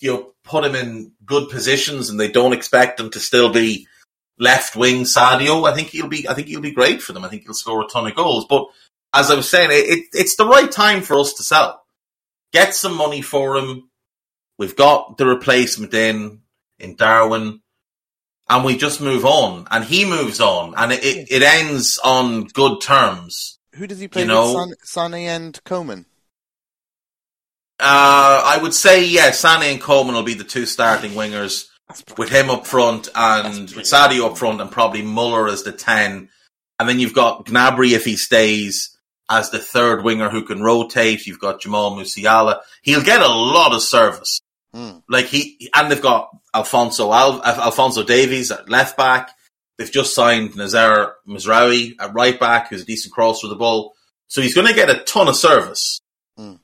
[0.00, 3.86] you know put him in good positions and they don't expect him to still be
[4.38, 7.24] left wing Sadio, I think he'll be I think he'll be great for them.
[7.24, 8.46] I think he'll score a ton of goals.
[8.48, 8.66] But
[9.12, 11.82] as I was saying, it, it, it's the right time for us to sell.
[12.52, 13.89] Get some money for him.
[14.60, 16.42] We've got the replacement in
[16.78, 17.62] in Darwin,
[18.46, 19.66] and we just move on.
[19.70, 23.58] And he moves on, and it, it, it ends on good terms.
[23.76, 24.74] Who does he play you know- San,
[25.12, 26.04] Sane and Coman.
[27.78, 29.40] Uh, I would say yes.
[29.40, 31.66] Sane and Coleman will be the two starting wingers.
[32.18, 33.86] With him up front and with.
[33.86, 36.28] Sadio up front and probably Muller as the 10.
[36.78, 38.94] And then you've got Gnabry if he stays
[39.30, 41.26] as the third winger who can rotate.
[41.26, 42.60] You've got Jamal Musiala.
[42.82, 44.40] He'll get a lot of service.
[44.72, 44.98] Hmm.
[45.08, 49.30] Like he, and they've got Alphonso Al, Alphonso Davies at left back.
[49.78, 53.94] They've just signed Nazar Mazraoui at right back, who's a decent crosser of the ball.
[54.28, 56.00] So he's going to get a ton of service.
[56.36, 56.56] Hmm.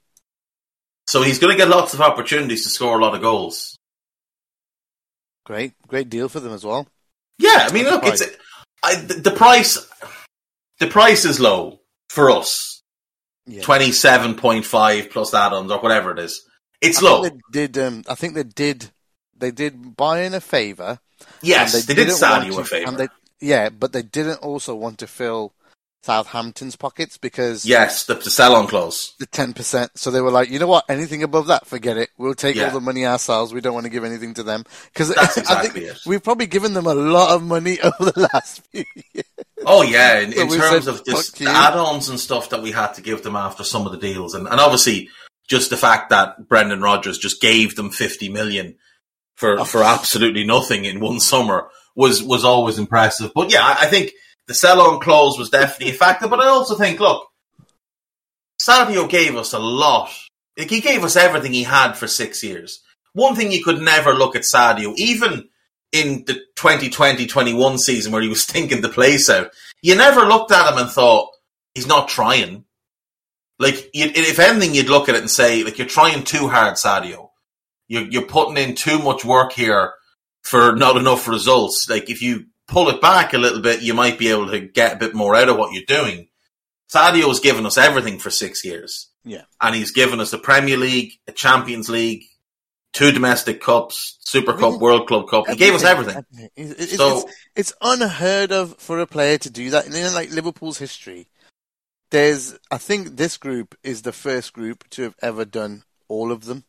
[1.09, 3.77] So he's going to get lots of opportunities to score a lot of goals.
[5.45, 6.87] Great, great deal for them as well.
[7.39, 8.23] Yeah, I mean, look, it's
[8.83, 9.79] I, the, the price.
[10.79, 12.83] The price is low for us.
[13.47, 13.63] Yeah.
[13.63, 16.45] Twenty seven point five plus add-ons or whatever it is.
[16.81, 17.23] It's I low.
[17.23, 17.79] they did.
[17.79, 18.91] Um, I think they did.
[19.37, 20.99] They did Bayern a favour.
[21.43, 22.89] yes, and they, did Sadio a favour.
[22.89, 23.09] and they-
[23.41, 25.53] yeah, but they didn't also want to fill
[26.03, 29.15] Southampton's pockets because yes, the, the sell-on clause.
[29.19, 29.91] the ten percent.
[29.99, 30.85] So they were like, you know what?
[30.89, 32.11] Anything above that, forget it.
[32.17, 32.67] We'll take Yeah.
[32.69, 33.53] all the money ourselves.
[33.53, 36.95] We don't want to give anything to them because exactly we've probably given them a
[36.95, 39.27] lot of money over the last few years.
[39.67, 42.51] Oh yeah, in, So in terms said, of just "Fuck the you." add-ons and stuff
[42.51, 45.09] that we had to give them after some of the deals, and, and obviously
[45.49, 48.77] just the fact that Brendan Rodgers just gave them fifty million
[49.37, 49.65] for Oh.
[49.65, 53.33] for absolutely nothing in one summer was was always impressive.
[53.35, 54.13] But yeah, I, I think
[54.47, 56.29] the sell-on clause was definitely a factor.
[56.29, 57.27] But I also think, look,
[58.61, 60.11] Sadio gave us a lot.
[60.57, 62.81] Like he gave us everything he had for six years.
[63.13, 65.49] One thing you could never look at Sadio, even
[65.93, 69.51] in the 2020-21 season where he was stinking the place out,
[69.83, 71.31] you never looked at him and thought
[71.75, 72.65] he's not trying.
[73.59, 77.31] Like, if anything, you'd look at it and say, like, you're trying too hard, Sadio.
[77.89, 79.95] You're, you're putting in too much work here
[80.43, 81.89] for not enough results.
[81.89, 84.95] Like, if you pull it back a little bit, you might be able to get
[84.95, 86.29] a bit more out of what you're doing.
[86.93, 89.09] Sadio's given us everything for six years.
[89.25, 89.43] Yeah.
[89.61, 92.25] And he's given us a Premier League, a Champions League,
[92.93, 94.81] two domestic cups, Super Cup, Everything.
[94.81, 95.49] World Club Cup.
[95.49, 96.25] He gave us everything.
[96.33, 99.87] It- it- It's, So- it's, it's unheard of for a player to do that.
[99.87, 101.29] In like Liverpool's history,
[102.11, 106.45] there's I think this group is the first group to have ever done all of
[106.45, 106.65] them,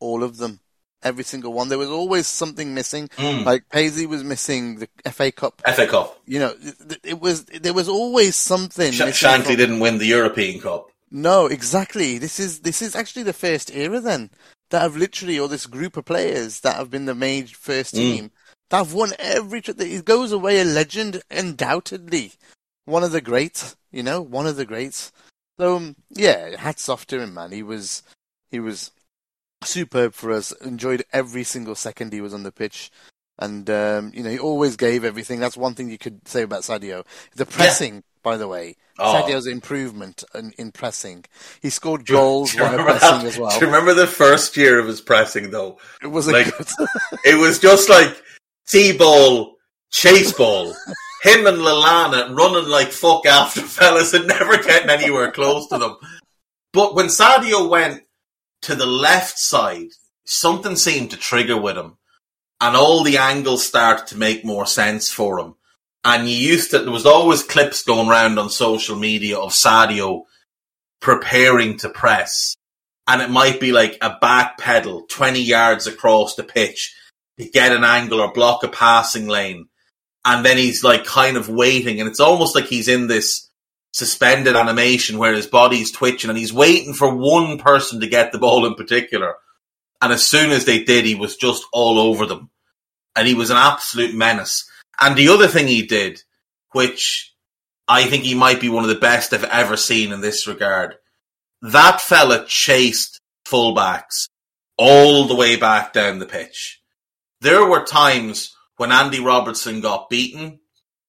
[0.00, 0.60] all of them,
[1.02, 1.68] every single one.
[1.68, 3.08] There was always something missing.
[3.16, 3.44] Mm.
[3.44, 5.62] Like Paisley was missing the FA Cup.
[5.74, 6.20] FA Cup.
[6.26, 8.92] You know, it, it was there was always something.
[8.92, 10.90] Sh- Shankly from- didn't win the European Cup.
[11.10, 12.18] no, exactly.
[12.18, 14.30] This is this is actually the first era then
[14.70, 17.98] that have literally, or this group of players that have been the main first Mm.
[17.98, 18.30] team
[18.70, 19.60] that have won every.
[19.64, 22.32] It goes away a legend, undoubtedly,
[22.84, 23.76] one of the greats.
[23.90, 25.12] You know, one of the greats.
[25.60, 27.52] So um, yeah, hats off to him, man.
[27.52, 28.02] He was
[28.50, 28.90] he was
[29.64, 30.52] superb for us.
[30.52, 32.90] Enjoyed every single second he was on the pitch.
[33.38, 35.40] And um, you know he always gave everything.
[35.40, 37.04] That's one thing you could say about Sadio.
[37.36, 39.22] The pressing, by the way, Oh.
[39.24, 41.24] Sadio's improvement in, in pressing.
[41.62, 43.26] He scored goals while remember pressing that?
[43.26, 43.50] as well.
[43.50, 45.78] Do you remember the first year of his pressing though?
[46.02, 46.66] It was like- good.
[47.24, 48.14] It was just like
[48.68, 49.54] T-ball,
[49.90, 50.74] chase ball.
[51.22, 55.96] Him and Lallana running like fuck after fellas and never getting anywhere close to them.
[56.72, 58.02] But when Sadio went
[58.62, 59.90] to the left side,
[60.24, 61.96] something seemed to trigger with him.
[62.60, 65.54] And all the angles started to make more sense for him.
[66.04, 70.24] And you used to, there was always clips going around on social media of Sadio
[71.00, 72.56] preparing to press.
[73.06, 76.94] And it might be like a back pedal 20 yards across the pitch
[77.38, 79.68] to get an angle or block a passing lane.
[80.24, 83.48] And then he's like kind of waiting and it's almost like he's in this
[83.92, 88.38] suspended animation where his body's twitching and he's waiting for one person to get the
[88.38, 89.34] ball in particular.
[90.00, 92.50] And as soon as they did, he was just all over them.
[93.14, 94.68] And he was an absolute menace.
[95.00, 96.22] And the other thing he did,
[96.72, 97.34] which
[97.86, 100.96] I think he might be one of the best I've ever seen in this regard,
[101.60, 104.28] that fella chased fullbacks
[104.78, 106.80] all the way back down the pitch.
[107.40, 110.58] There were times when Andy Robertson got beaten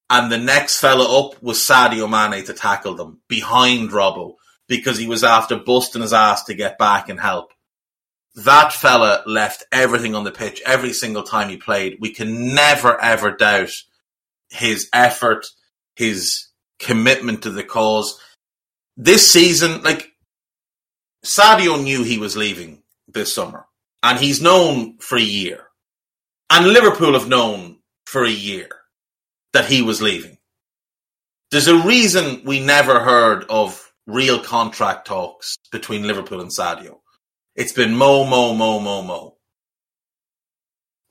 [0.07, 4.35] and the next fella up was Sadio Mane to tackle them behind Robbo
[4.67, 7.51] because he was after busting his ass to get back and help.
[8.35, 11.97] That fella left everything on the pitch every single time he played.
[11.99, 13.71] We can never ever doubt
[14.51, 15.47] his effort,
[15.95, 18.19] his commitment to the cause.
[18.97, 20.11] This season, like
[21.25, 23.65] Sadio knew he was leaving this summer
[24.03, 25.62] and he's known for a year
[26.49, 28.69] and Liverpool have known for a year
[29.53, 30.37] that he was leaving.
[31.51, 36.99] There's a reason we never heard of real contract talks between Liverpool and Sadio.
[37.55, 39.37] It's been mo, mo, mo, mo, mo.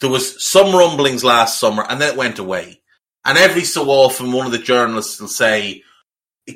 [0.00, 2.80] There was some rumblings last summer and then it went away.
[3.24, 5.84] And every so often one of the journalists will say,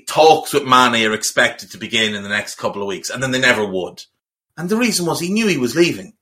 [0.09, 3.09] talks with Mane are expected to begin in the next couple of weeks.
[3.09, 4.03] And then they never would.
[4.57, 6.15] And the reason was he knew he was leaving.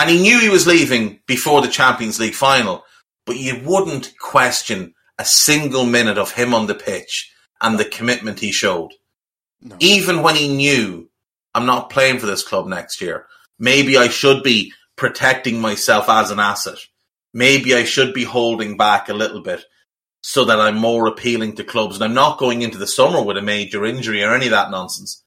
[0.00, 2.84] And he knew he was leaving before the Champions League final.
[3.26, 7.30] But you wouldn't question a single minute of him on the pitch
[7.60, 8.92] and the commitment he showed.
[9.60, 9.76] No.
[9.78, 11.10] Even when he knew
[11.54, 13.26] I'm not playing for this club next year.
[13.58, 16.78] Maybe I should be protecting myself as an asset.
[17.34, 19.64] Maybe I should be holding back a little bit
[20.22, 21.96] so that I'm more appealing to clubs.
[21.96, 24.70] And I'm not going into the summer with a major injury or any of that
[24.70, 25.22] nonsense.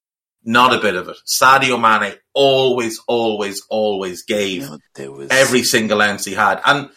[0.45, 1.17] Not a bit of it.
[1.25, 5.29] Sadio Mane always, always, always gave no, was...
[5.31, 6.61] every single ounce he had.
[6.65, 6.89] And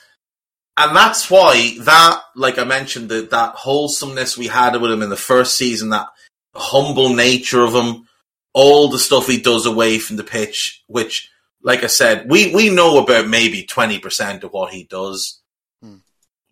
[0.76, 5.10] and that's why that, like I mentioned, that that wholesomeness we had with him in
[5.10, 6.08] the first season, that
[6.54, 8.06] humble nature of him,
[8.52, 11.30] all the stuff he does away from the pitch, which,
[11.62, 15.40] like I said, we, we know about maybe 20% of what he does.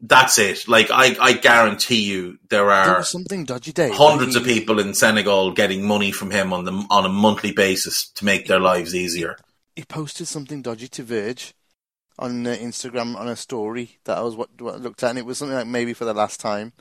[0.07, 0.68] That's it.
[0.68, 3.90] Like, I, I guarantee you there are there something dodgy day.
[3.90, 8.11] hundreds of people in Senegal getting money from him on the, on a monthly basis
[8.16, 9.38] to make their lives easier.
[9.74, 11.55] He posted something dodgy to Verge
[12.18, 15.18] on uh, Instagram on a story that I was what, what I looked at, and
[15.18, 16.74] it was something like maybe for the last time,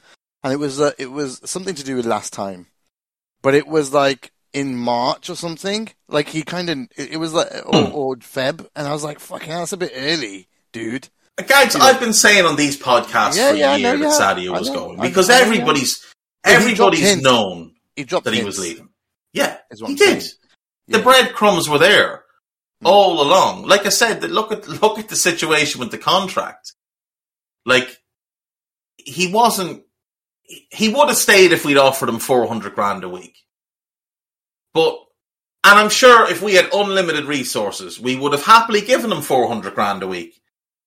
[0.43, 2.67] and it was uh, it was something to do with last time,
[3.41, 5.89] but it was like in March or something.
[6.09, 7.95] Like he kind of, it, was like or, hmm.
[7.95, 11.99] or, Feb, and I was like, "Fucking, hell, that's a bit early, dude." Guys, I've
[11.99, 16.05] been saying on these podcasts yeah, for a year that Sadio was going because everybody's
[16.43, 18.39] everybody's known he that hints.
[18.39, 18.89] he was leaving.
[19.34, 20.23] Yeah, he did.
[20.88, 22.23] The breadcrumbs were there
[22.81, 22.88] hmm.
[22.88, 23.65] all along.
[23.65, 26.73] Like I said, look at look at the situation with the contract.
[27.65, 27.97] Like
[28.97, 29.84] he wasn't.
[30.71, 33.38] He would have stayed if we'd offered him four hundred grand a week.
[34.73, 34.97] But,
[35.63, 39.75] and I'm sure if we had unlimited resources, we would have happily given him 400
[39.75, 40.41] grand a week.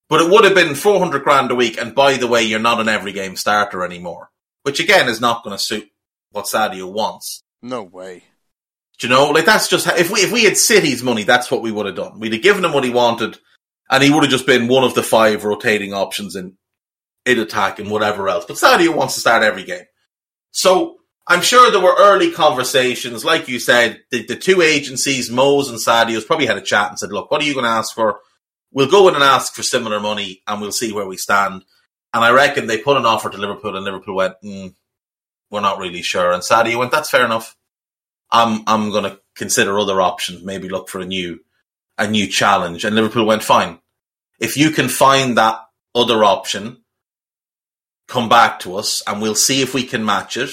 [0.09, 1.79] But it would have been 400 grand a week.
[1.79, 4.31] And by the way, you're not an every game starter anymore,
[4.63, 5.89] which again is not going to suit
[6.31, 7.43] what Sadio wants.
[7.63, 8.25] No way.
[8.99, 11.63] Do you know, like that's just if we if we had City's money, that's what
[11.63, 12.19] we would have done.
[12.19, 13.39] We'd have given him what he wanted,
[13.91, 16.57] and he would have just been one of the five rotating options in
[17.27, 18.47] in attack and whatever else.
[18.47, 19.85] But Sadio wants to start every game,
[20.51, 20.97] so
[21.27, 25.79] I'm sure there were early conversations, like you said, the, the two agencies, Mo's and
[25.79, 28.21] Sadio's, probably had a chat and said, look, what are you going to ask for?
[28.77, 31.65] We'll go in and ask for similar money and we'll see where we stand.
[32.13, 34.75] And I reckon they put an offer to Liverpool and Liverpool went, mm,
[35.51, 36.31] we're not really sure.
[36.31, 37.57] And Sadio went, that's fair enough.
[38.31, 41.41] I'm, I'm going to consider other options, maybe look for a new,
[41.97, 42.85] a new challenge.
[42.85, 43.79] And Liverpool went, fine.
[44.41, 45.59] If you can find that
[45.95, 46.83] other option,
[48.09, 50.51] come back to us and we'll see if we can match it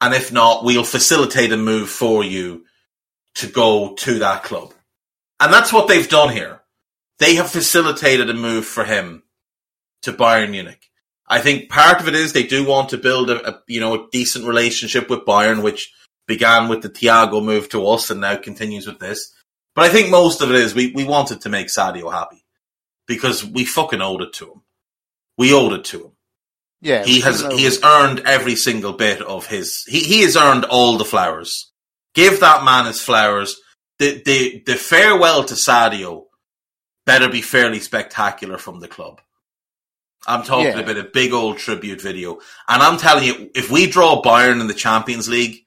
[0.00, 2.64] and if not, we'll facilitate a move for you
[3.36, 4.74] to go to that club.
[5.38, 6.59] And that's what they've done here.
[7.20, 9.22] They have facilitated a move for him
[10.02, 10.90] to Bayern Munich.
[11.28, 13.94] I think part of it is they do want to build a, a you know
[13.94, 15.92] a decent relationship with Bayern, which
[16.26, 19.32] began with the Thiago move to us and now continues with this.
[19.76, 22.44] But I think most of it is we, we wanted to make Sadio happy
[23.06, 24.62] because we fucking owed it to him.
[25.38, 26.12] We owed it to him.
[26.80, 29.84] Yeah, he has he has earned every single bit of his.
[29.86, 31.70] He he has earned all the flowers.
[32.14, 33.56] Give that man his flowers.
[33.98, 36.24] The the the farewell to Sadio
[37.06, 39.20] better be fairly spectacular from the club.
[40.26, 40.80] I'm talking yeah.
[40.80, 42.34] about a big old tribute video,
[42.68, 45.64] and I'm telling you, if we draw Bayern in the Champions League,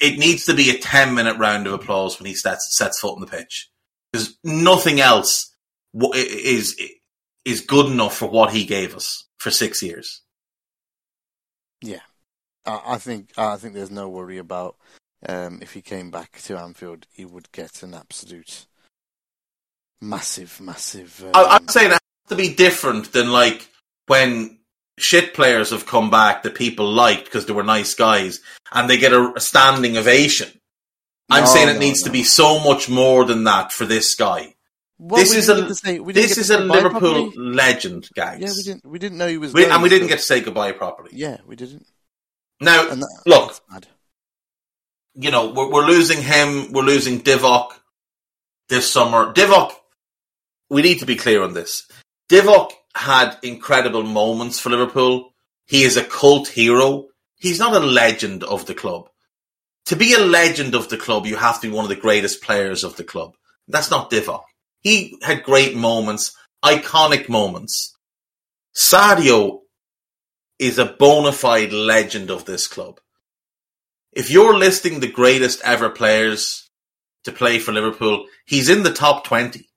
[0.00, 3.14] it needs to be a 10 minute round of applause when he sets sets foot
[3.14, 3.70] on the pitch
[4.12, 5.54] because nothing else
[6.14, 6.80] is
[7.44, 10.22] is good enough for what he gave us for six years.
[11.80, 12.00] Yeah,
[12.66, 14.76] I think I think there's no worry about
[15.26, 18.66] um, if he came back to Anfield, he would get an absolute
[20.00, 21.22] Massive, massive.
[21.24, 23.68] Um, I, I'm saying it has to be different than like
[24.06, 24.58] when
[24.98, 28.40] shit players have come back that people liked because they were nice guys
[28.72, 30.48] and they get a, a standing ovation.
[31.30, 34.14] I'm No, saying it no, needs to be so much more than that for this
[34.14, 34.54] guy.
[34.98, 37.32] well, this is a say- this is a Liverpool properly.
[37.36, 38.40] legend, guys.
[38.40, 38.86] Yeah, we didn't.
[38.86, 39.52] We didn't know he was.
[39.52, 41.10] We- and we didn't get to say goodbye properly.
[41.12, 41.86] Yeah, we didn't.
[42.60, 43.60] Now, that, look,
[45.14, 46.72] you know, we're, we're losing him.
[46.72, 47.72] We're losing Divock
[48.68, 49.32] this summer.
[49.32, 49.72] Divock,
[50.70, 51.86] we need to be clear on this.
[52.30, 55.30] Divock had incredible moments for Liverpool.
[55.66, 57.06] He is a cult hero.
[57.36, 59.08] He's not a legend of the club.
[59.86, 62.42] To be a legend of the club, you have to be one of the greatest
[62.42, 63.34] players of the club.
[63.68, 64.42] That's not Divock.
[64.80, 67.96] He had great moments, iconic moments.
[68.76, 69.60] Sadio
[70.58, 73.00] is a bona fide legend of this club.
[74.12, 76.68] If you're listing the greatest ever players
[77.24, 79.68] to play for Liverpool, he's in the top 20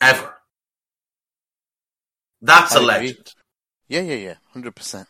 [0.00, 0.34] ever.
[2.40, 3.34] That's I a legend.
[3.88, 4.34] Yeah, yeah, yeah.
[4.52, 5.08] Hundred percent.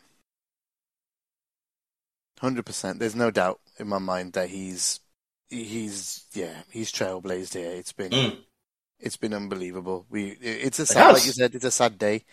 [2.41, 3.01] Hundred percent.
[3.01, 5.01] There's no doubt in my mind that he's
[5.49, 7.71] he's yeah he's trailblazed here.
[7.71, 8.37] It's been Mm.
[9.01, 10.07] it's been unbelievable.
[10.09, 11.15] We it's a sad has.
[11.15, 12.25] like you said it's a sad day,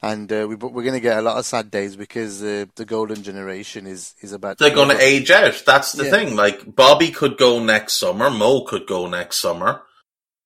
[0.00, 3.22] and uh, we we're gonna get a lot of sad days because uh, the golden
[3.22, 5.62] generation is is about They're going to be- age out.
[5.66, 6.10] That's the Yeah.
[6.10, 6.36] thing.
[6.36, 8.30] Like Bobby could go next summer.
[8.30, 9.82] Mo could go next summer.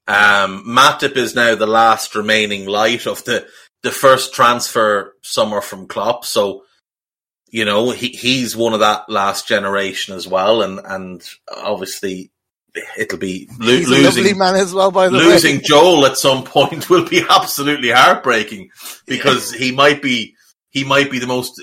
[0.07, 3.47] Um, Matip is now the last remaining light of the
[3.83, 6.25] the first transfer summer from Klopp.
[6.25, 6.65] So,
[7.51, 10.63] you know, he he's one of that last generation as well.
[10.63, 11.23] And and
[11.55, 12.31] obviously,
[12.99, 14.91] it'll be lo- He's a lovely losing man as well.
[14.91, 18.71] By the losing way, Joel at some point will be absolutely heartbreaking
[19.07, 20.35] because he might be
[20.71, 21.63] he might be the most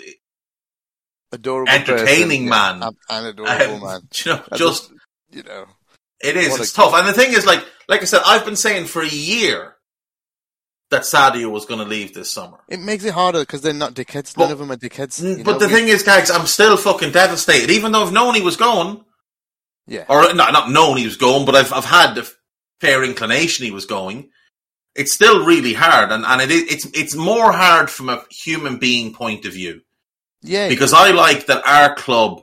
[1.31, 2.79] adorable, entertaining person, man.
[2.79, 4.01] yeah, an adorable um, man.
[4.25, 4.91] you know just
[5.31, 5.65] you know,
[6.21, 6.57] It is.
[6.57, 6.93] A- It's tough.
[6.93, 9.75] And the thing is, like, like I said, I've been saying for a year
[10.89, 12.57] that Sadio was going to leave this summer.
[12.67, 14.33] it makes it harder because they're not dickheads.
[14.35, 15.21] But- None of them are dickheads.
[15.37, 15.59] you but know?
[15.59, 17.69] the We- thing is, guys, I'm still fucking devastated.
[17.69, 19.03] Even though I've known he was going,
[19.87, 22.25] yeah, or not, not known he was going, but I've I've had a
[22.79, 24.29] fair inclination he was going.
[24.95, 28.77] It's still really hard, and and it is, it's it's more hard from a human
[28.77, 29.81] being point of view
[30.41, 32.41] yeah, because I like that our club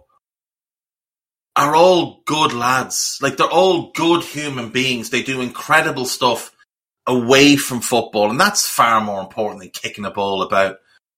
[1.59, 3.19] are all good lads.
[3.21, 5.11] Like they're all good human beings.
[5.11, 6.53] They do incredible stuff
[7.05, 10.77] away from football, and that's far more important than kicking a ball about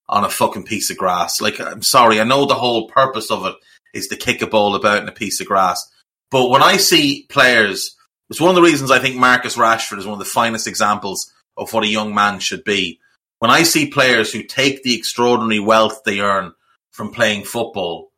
[0.09, 1.43] on a fucking piece of grass.
[1.43, 3.55] Like I'm sorry, I know the whole purpose of it
[3.93, 5.87] is to kick a ball about in a piece of grass,
[6.31, 7.95] but when I see players,
[8.31, 11.31] it's one of the reasons I think Marcus Rashford is one of the finest examples
[11.59, 12.99] of what a young man should be.
[13.41, 16.55] When I see players who take the extraordinary wealth they earn
[16.93, 18.11] from playing football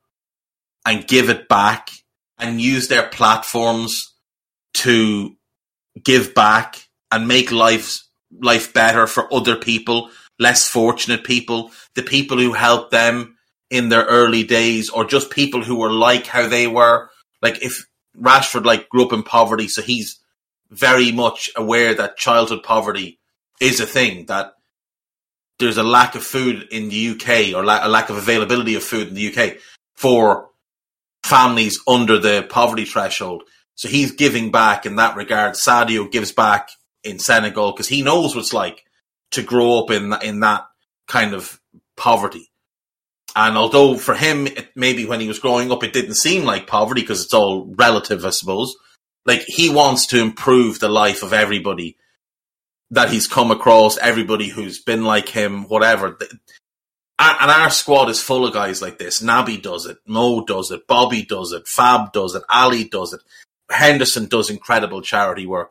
[0.87, 1.91] and give it back
[2.43, 4.15] and use their platforms
[4.75, 5.37] to
[6.03, 8.03] give back and make life
[8.41, 13.37] life better for other people, less fortunate people, the people who helped them
[13.71, 17.11] in their early days, or just people who were like how they were.
[17.41, 17.87] Like if
[18.19, 20.19] Rashford like grew up in poverty, so he's
[20.71, 23.19] very much aware that childhood poverty
[23.61, 24.55] is a thing that
[25.59, 28.83] there's a lack of food in the UK or la- a lack of availability of
[28.83, 29.59] food in the UK
[29.95, 30.49] for
[31.33, 33.43] families under the poverty threshold.
[33.75, 35.55] So he's giving back in that regard.
[35.55, 36.69] Sadio gives back
[37.03, 38.85] in Senegal because he knows what it's like
[39.31, 40.67] to grow up in in that
[41.09, 41.59] kind of
[41.97, 42.51] poverty.
[43.35, 46.67] And although for him, it, maybe when he was growing up, it didn't seem like
[46.67, 48.77] poverty because it's all relative, I suppose.
[49.25, 51.97] Like he wants to improve the life of everybody
[52.91, 56.19] that he's come across, everybody who's been like him, whatever.
[57.25, 59.23] And our squad is full of guys like this.
[59.23, 63.21] Naby does it, Mo does it, Bobby does it, Fab does it, Ali does it,
[63.71, 65.71] Henderson does incredible charity work.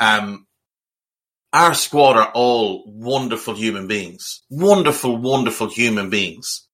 [0.00, 0.46] Um,
[1.52, 6.66] our squad are all wonderful human beings, wonderful, wonderful human beings.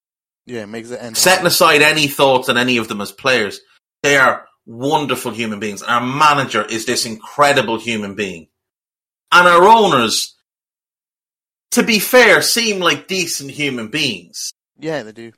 [0.46, 1.16] yeah, it makes it end.
[1.18, 3.60] Setting aside any thoughts on any of them as players,
[4.02, 5.82] they are wonderful human beings.
[5.82, 8.48] Our manager is this incredible human being.
[9.32, 10.35] And our owners,
[11.76, 14.50] to be fair, seem like decent human beings.
[14.78, 15.32] Yeah, they do.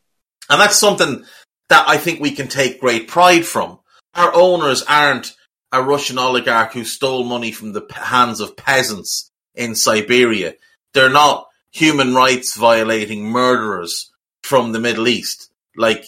[0.49, 1.25] And that's something
[1.69, 3.81] that I think we can take great pride from.
[4.15, 5.35] Our owners aren't
[5.73, 10.55] a Russian oligarch who stole money from the hands of peasants in Siberia.
[10.95, 14.09] They're not human rights violating murderers
[14.45, 16.05] from the Middle East like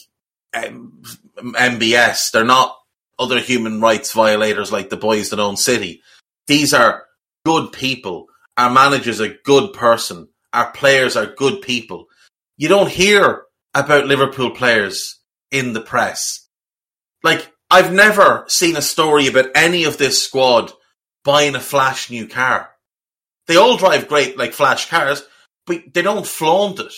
[0.54, 1.02] um,
[1.38, 2.30] MBS.
[2.30, 2.76] They're not
[3.18, 6.02] other human rights violators like the boys that own City.
[6.46, 7.06] These are
[7.44, 8.28] good people.
[8.56, 10.28] Our manager's a good person.
[10.52, 12.06] Our players are good people.
[12.56, 13.44] You don't hear
[13.74, 15.20] about Liverpool players
[15.50, 16.48] in the press.
[17.22, 20.72] Like, I've never seen a story about any of this squad
[21.24, 22.70] buying a flash new car.
[23.46, 25.22] They all drive great, like flash cars,
[25.66, 26.92] but they don't flaunt it.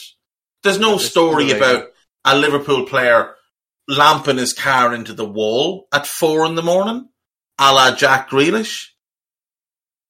[0.62, 1.88] There's no story about
[2.24, 3.34] a Liverpool player
[3.88, 7.08] lamping his car into the wall at four in the morning,
[7.58, 8.88] a la Jack Grealish.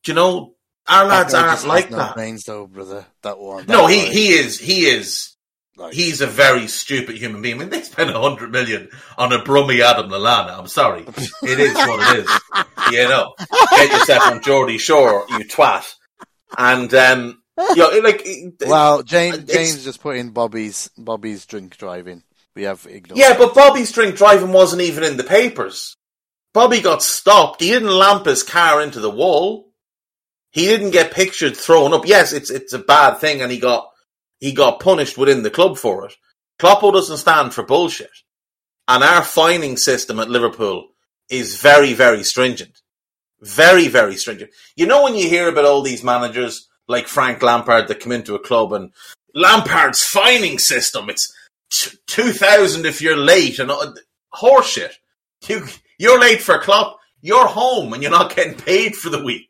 [0.04, 0.54] Do you know,
[0.88, 2.14] our lads That aren't like no that.
[2.14, 3.06] brains, though, brother.
[3.22, 3.66] That one.
[3.66, 5.36] No, he, he is, he is,
[5.76, 7.56] like, he's a very stupid human being.
[7.56, 10.58] I mean, they spent a hundred million on a Brummy Adam Lallana.
[10.58, 11.02] I'm sorry.
[11.42, 12.30] It is what it is.
[12.90, 13.32] You know,
[13.70, 15.84] get yourself on Geordie Shore, you twat.
[16.58, 18.26] And, um, you know, like,
[18.66, 22.22] Well, James James just put in Bobby's Bobby's drink driving.
[22.54, 23.18] We have ignored.
[23.18, 25.96] Yeah, but Bobby's drink driving wasn't even in the papers.
[26.52, 27.62] Bobby got stopped.
[27.62, 29.71] He didn't lamp his car into the wall.
[30.52, 32.06] He didn't get pictured thrown up.
[32.06, 33.90] Yes, it's it's a bad thing, and he got
[34.38, 36.14] he got punished within the club for it.
[36.60, 38.10] Kloppo doesn't stand for bullshit,
[38.86, 40.88] and our fining system at Liverpool
[41.30, 42.82] is very very stringent,
[43.40, 44.50] very very stringent.
[44.76, 48.34] You know when you hear about all these managers like Frank Lampard that come into
[48.34, 48.92] a club and
[49.34, 51.34] Lampard's fining system, it's
[52.06, 53.92] two thousand if you're late and uh,
[54.34, 54.92] horseshit.
[55.48, 55.66] You
[55.98, 56.98] you're late for Klopp.
[57.22, 59.48] You're home and you're not getting paid for the week.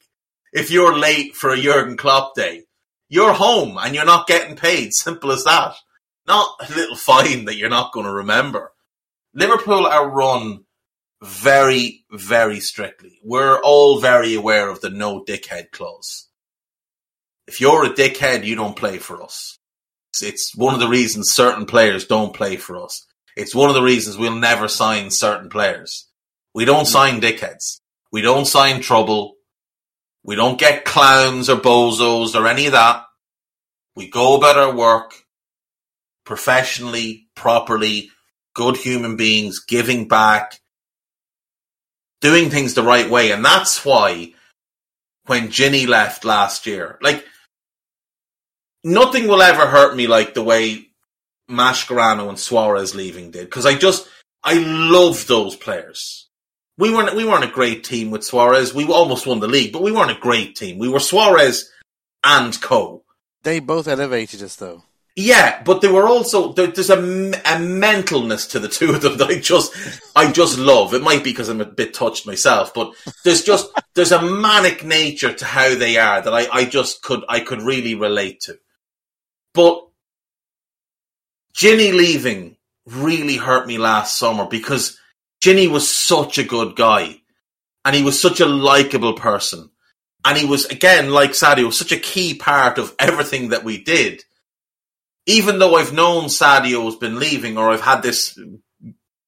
[0.53, 2.65] If you're late for a Jurgen Klopp day,
[3.09, 4.93] you're home and you're not getting paid.
[4.93, 5.75] Simple as that.
[6.27, 8.73] Not a little fine that you're not going to remember.
[9.35, 10.65] Liverpool are run
[11.23, 13.19] very, very strictly.
[13.25, 16.29] We're all very aware of the no dickhead clause.
[17.47, 19.59] If you're a dickhead, you don't play for us.
[20.15, 23.07] It's- It's one of the reasons certain players don't play for us.
[23.37, 26.09] It's one of the reasons we'll never sign certain players.
[26.55, 26.93] We don't hmm.
[26.93, 27.81] sign dickheads.
[28.11, 29.37] We don't sign trouble.
[30.25, 33.05] We don't get clowns or bozos or any of that.
[33.97, 35.15] We go about our work
[36.25, 38.11] professionally, properly,
[38.55, 40.61] good human beings, giving back,
[42.21, 43.33] doing things the right way.
[43.33, 44.35] And that's why
[45.27, 47.25] when Ginny left last year, like,
[48.85, 50.87] nothing will ever hurt me like the way
[51.51, 53.47] Mascherano and Suarez leaving did.
[53.47, 54.09] Because I just,
[54.43, 56.29] I love those players.
[56.79, 58.75] We weren't, we weren't a great team with Suarez.
[58.75, 60.79] We almost won the league, but we weren't a great team.
[60.79, 61.71] We were Suarez
[62.25, 63.05] and Co.
[63.43, 64.85] They both elevated us, though.
[65.15, 69.29] Yeah, but there were also there, there's a mentalness to the two of them that
[69.29, 69.75] I just
[70.17, 70.95] I just love.
[70.95, 74.85] It might be because I'm a bit touched myself, but there's just there's a manic
[74.85, 78.59] nature to how they are that I, I just could I could really relate to.
[79.53, 79.87] But
[81.53, 82.57] Ginny leaving
[82.87, 84.99] really hurt me last summer because
[85.43, 87.21] Ginny was such a good guy
[87.85, 89.71] and he was such a likable person.
[90.25, 94.23] And he was, again, like Sadio, such a key part of everything that we did.
[95.27, 98.39] Even though I've known Sadio has been leaving or I've had this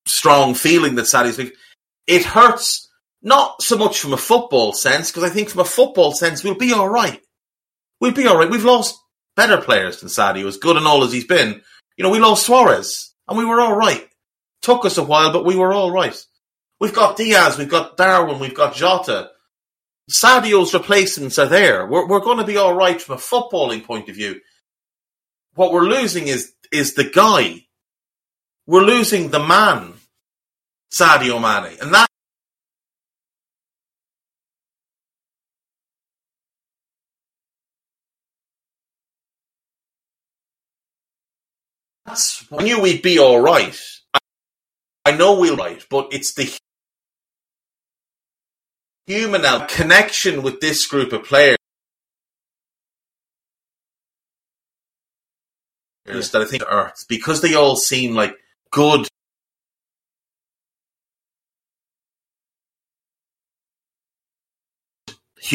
[0.07, 1.57] strong feeling that Sadio's leaving,
[2.07, 2.89] it hurts
[3.21, 6.55] not so much from a football sense, because I think from a football sense, we'll
[6.55, 7.21] be all right.
[8.01, 8.51] We'll be all right.
[8.51, 8.97] We've lost
[9.35, 11.61] better players than Sadio, as good and all as he's been.
[11.97, 14.09] You know, we lost Suarez and we were all right.
[14.65, 16.17] Took us a while, but we were all right.
[16.81, 19.29] We've got Diaz, we've got Darwin, we've got Jota.
[20.11, 21.87] Sadio's replacements are there.
[21.87, 24.41] We're, we're going to be all right from a footballing point of view.
[25.55, 27.67] What we're losing is is the guy.
[28.67, 29.93] We're losing the man,
[30.99, 32.09] Sadio Mane, and that.
[42.07, 43.79] That's, I knew we'd be all right.
[45.05, 46.53] I, know we'll right, but it's the
[49.07, 51.59] human connection with this group of players
[56.07, 58.35] that I think are because they all seem like
[58.71, 59.07] good.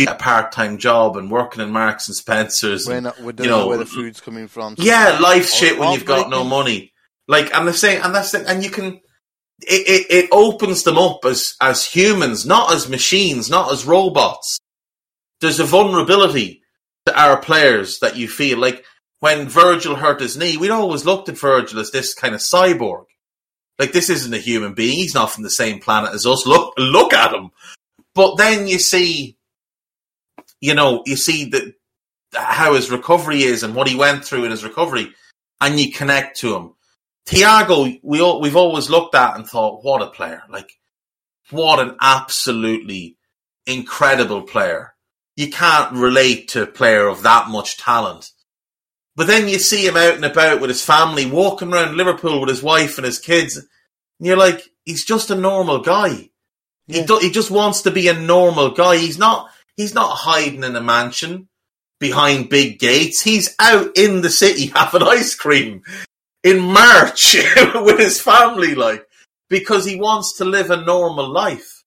[0.07, 2.87] A part-time job and working in Marks and Spencers.
[2.87, 4.75] We're and, you know, where the food's coming from.
[4.77, 6.93] yeah, life's shit when you've got no money.
[7.27, 9.01] Like, and they're saying, and that's the, and you can,
[9.61, 14.59] it, it, it opens them up as, as humans, not as machines, not as robots.
[15.41, 16.61] There's a vulnerability
[17.05, 18.85] to our players that you feel like
[19.19, 23.05] when Virgil hurt his knee, we'd always looked at Virgil as this kind of cyborg.
[23.77, 24.95] Like, this isn't a human being.
[24.95, 26.45] He's not from the same planet as us.
[26.45, 27.51] Look, look at him.
[28.13, 29.37] But then you see,
[30.59, 31.73] you know, you see that
[32.33, 35.13] how his recovery is and what he went through in his recovery,
[35.61, 36.73] and you connect to him.
[37.29, 40.41] Thiago, we all, we've always looked at and thought, what a player!
[40.49, 40.71] Like,
[41.51, 43.17] what an absolutely
[43.67, 44.95] incredible player.
[45.35, 48.31] You can't relate to a player of that much talent.
[49.15, 52.49] But then you see him out and about with his family, walking around Liverpool with
[52.49, 53.67] his wife and his kids, and
[54.19, 56.29] you're like, he's just a normal guy.
[56.87, 58.97] He, do, he just wants to be a normal guy.
[58.97, 59.51] He's not.
[59.77, 61.47] He's not hiding in a mansion.
[61.99, 63.21] behind big gates.
[63.21, 65.83] He's out in the city having ice cream
[66.43, 67.35] in March
[67.75, 69.05] with his family, like,
[69.49, 71.83] because he wants to live a normal life.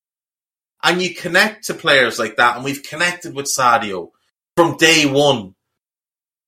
[0.82, 4.11] And you connect to players like that, and we've connected with Sadio
[4.57, 5.55] from day one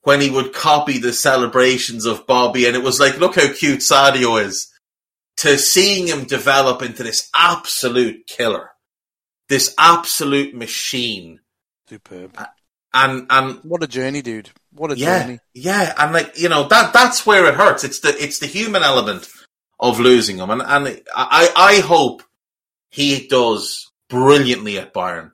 [0.02, 3.80] when he would copy the celebrations of Bobby, and it was like, look how cute
[3.80, 4.70] Sadio is.
[5.38, 8.70] To seeing him develop into this absolute killer,
[9.48, 11.40] this absolute machine,
[11.88, 12.38] Superb.
[12.94, 14.50] And and What a journey, dude.
[14.72, 15.38] What a yeah, journey.
[15.52, 17.84] yeah, and like you know that that's where it hurts.
[17.84, 19.28] It's the it's the human element
[19.80, 22.22] of losing him, and and I I hope
[22.90, 25.32] he does brilliantly at Bayern.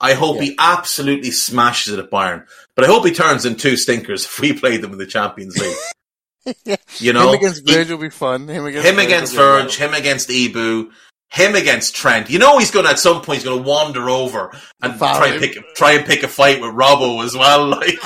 [0.00, 0.42] I hope Yeah.
[0.42, 4.40] he absolutely smashes it at Bayern, but I hope he turns in two stinkers if
[4.40, 6.56] we play them in the Champions League.
[6.64, 6.76] yeah.
[6.98, 8.48] You know, him against He- Virgil will be fun.
[8.48, 10.90] Him against him Virgil against Verge, him against Ibu,
[11.32, 12.28] him against Trent.
[12.28, 14.52] You know he's going to at some point he's going to wander over
[14.82, 15.52] and Foul try and him.
[15.52, 17.66] pick try and pick a fight with Robbo as well.
[17.80, 17.98] Like,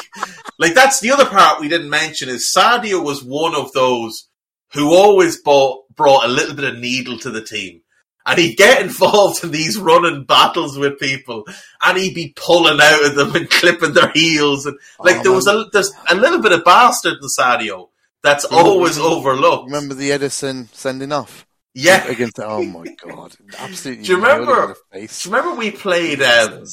[0.59, 4.29] like that's the other part we didn't mention is Sadio was one of those
[4.72, 7.81] who always bought, brought a little bit of needle to the team.
[8.27, 11.45] And he'd get involved in these running battles with people,
[11.83, 15.33] and he'd be pulling out of them and clipping their heels, and like Oh, there
[15.33, 17.89] was a there's a little bit of bastard in Sadio
[18.22, 19.66] that's Remember- always overlooked.
[19.66, 21.45] Remember the Ederson sending off?
[21.75, 23.35] Yeah, Against oh my god.
[23.59, 24.05] Absolutely.
[24.05, 25.22] Do you remember- the face.
[25.22, 26.64] Do you remember we played um,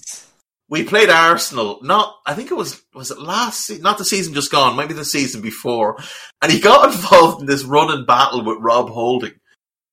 [0.69, 1.79] we played Arsenal?
[1.81, 4.93] Not I think it was was it last se- not the season just gone, maybe
[4.93, 5.97] the season before,
[6.41, 9.33] and he got involved in this running battle with Rob Holding,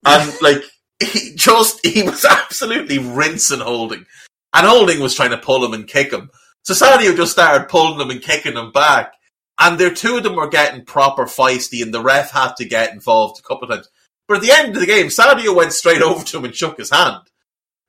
[0.05, 0.61] and like
[1.01, 4.05] he just he was absolutely rinsing Holding,
[4.53, 6.29] and Holding was trying to pull him and kick him.
[6.65, 9.13] So Sadio just started pulling him and kicking him back,
[9.59, 12.93] and the two of them were getting proper feisty, and the ref had to get
[12.93, 13.89] involved a couple of times.
[14.29, 16.77] But at the end of the game, Sadio went straight over to him and shook
[16.77, 17.17] his hand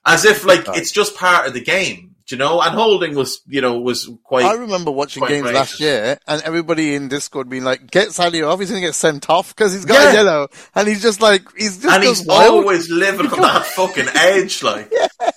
[0.05, 0.80] as if like Okay.
[0.80, 2.61] it's just part of the game, you know.
[2.62, 4.47] And Holding was, you know, was quite.
[4.47, 5.53] I remember watching games racist.
[5.55, 8.59] last year, and everybody in Discord being like, "Get Sadio off!
[8.59, 10.11] He's going to get sent off because he's got Yeah.
[10.11, 12.51] a yellow." And he's just like, he's just and he's wild.
[12.64, 15.30] always living on that fucking edge, like yeah.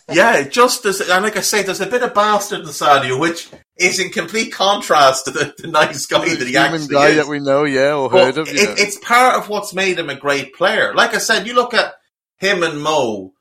[0.50, 4.00] Just as and like I say, there's a bit of bastard in Sadio, which is
[4.00, 7.18] in complete contrast to the, the nice guy the that he human actually guy is.
[7.18, 8.50] that we know, yeah, or But heard of.
[8.50, 8.76] it, You know.
[8.78, 10.94] it's part of what's made him a great player.
[10.94, 11.96] Like I said, you look at
[12.40, 13.34] him and Mo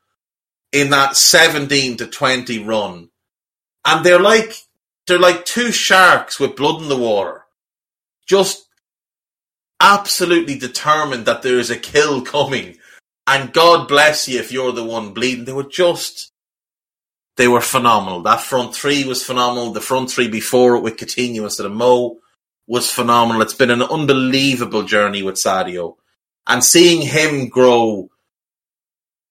[0.71, 3.09] in that 17 to 20 run,
[3.85, 4.53] and they're like
[5.07, 7.45] they're like two sharks with blood in the water,
[8.27, 8.67] just
[9.81, 12.77] absolutely determined that there is a kill coming,
[13.27, 15.45] and God bless you if you're the one bleeding.
[15.45, 16.32] They were just.
[17.35, 18.21] They were phenomenal.
[18.21, 19.71] That front three was phenomenal.
[19.71, 22.19] The front three before it with Coutinho instead of Mo
[22.67, 23.41] was phenomenal.
[23.41, 25.95] It's been an unbelievable journey with Sadio.
[26.45, 28.09] And seeing him grow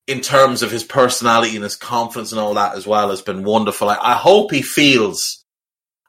[0.08, 3.44] in terms of his personality and his confidence and all that as well has been
[3.44, 3.88] wonderful.
[3.88, 5.44] I, I hope he feels,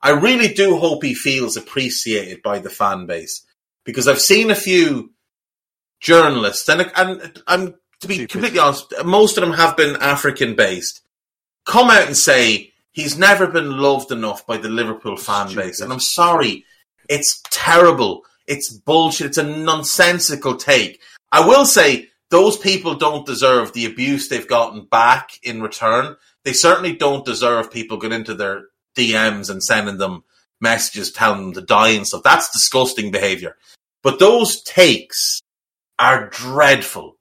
[0.01, 3.45] I really do hope he feels appreciated by the fan base
[3.85, 5.11] because I've seen a few
[5.99, 8.29] journalists and, and I'm, to be Stupid.
[8.31, 11.01] completely honest, most of them have been African based,
[11.65, 15.81] come out and say he's never been loved enough by the Liverpool fan base.
[15.81, 16.65] And I'm sorry,
[17.09, 18.23] it's terrible.
[18.47, 19.27] It's bullshit.
[19.27, 21.01] It's a nonsensical take.
[21.31, 26.15] I will say those people don't deserve the abuse they've gotten back in return.
[26.43, 30.23] They certainly don't deserve people going into their DMs and sending them
[30.63, 32.23] messages telling them to die and stuff.
[32.23, 33.57] That's disgusting behavior.
[34.01, 35.41] But those takes
[35.99, 37.12] are dreadful.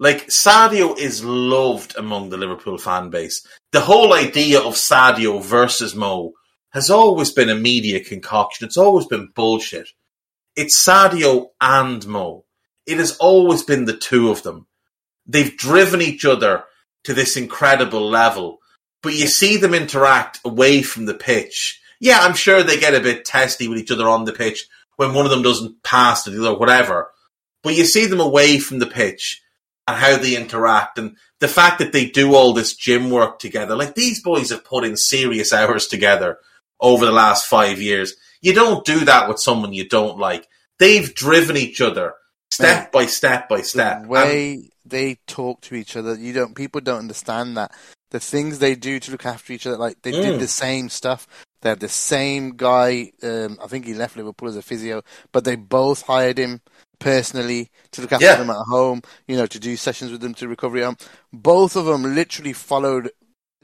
[0.00, 3.44] Like Sadio is loved among the Liverpool fan base.
[3.72, 6.34] The whole idea of Sadio versus Mo
[6.70, 8.64] has always been a media concoction.
[8.64, 9.88] It's always been bullshit.
[10.54, 12.44] It's Sadio and Mo.
[12.86, 14.68] It has always been the two of them.
[15.26, 16.64] They've driven each other
[17.02, 18.58] to this incredible level,
[19.02, 21.80] but you see them interact away from the pitch.
[22.00, 25.12] Yeah, I'm sure they get a bit testy with each other on the pitch when
[25.12, 27.10] one of them doesn't pass to the other, whatever.
[27.64, 29.42] But you see them away from the pitch
[29.88, 33.74] and how they interact and the fact that they do all this gym work together.
[33.74, 36.38] Like these boys have put in serious hours together
[36.80, 38.14] over the last five years.
[38.42, 40.46] You don't do that with someone you don't like.
[40.78, 42.14] They've driven each other
[42.52, 44.02] step by step by step.
[44.02, 46.54] the way they talk to each other, you don't.
[46.54, 47.72] People don't understand that
[48.10, 50.22] the things they do to look after each other, like they Mm.
[50.22, 51.26] did the same stuff.
[51.60, 53.12] They had the same guy.
[53.22, 56.60] Um, I think he left Liverpool as a physio, but they both hired him
[56.98, 58.36] personally to look after Yeah.
[58.36, 59.02] them at home.
[59.26, 60.82] You know, to do sessions with them to recovery.
[60.84, 60.96] Um,
[61.32, 63.10] both of them literally followed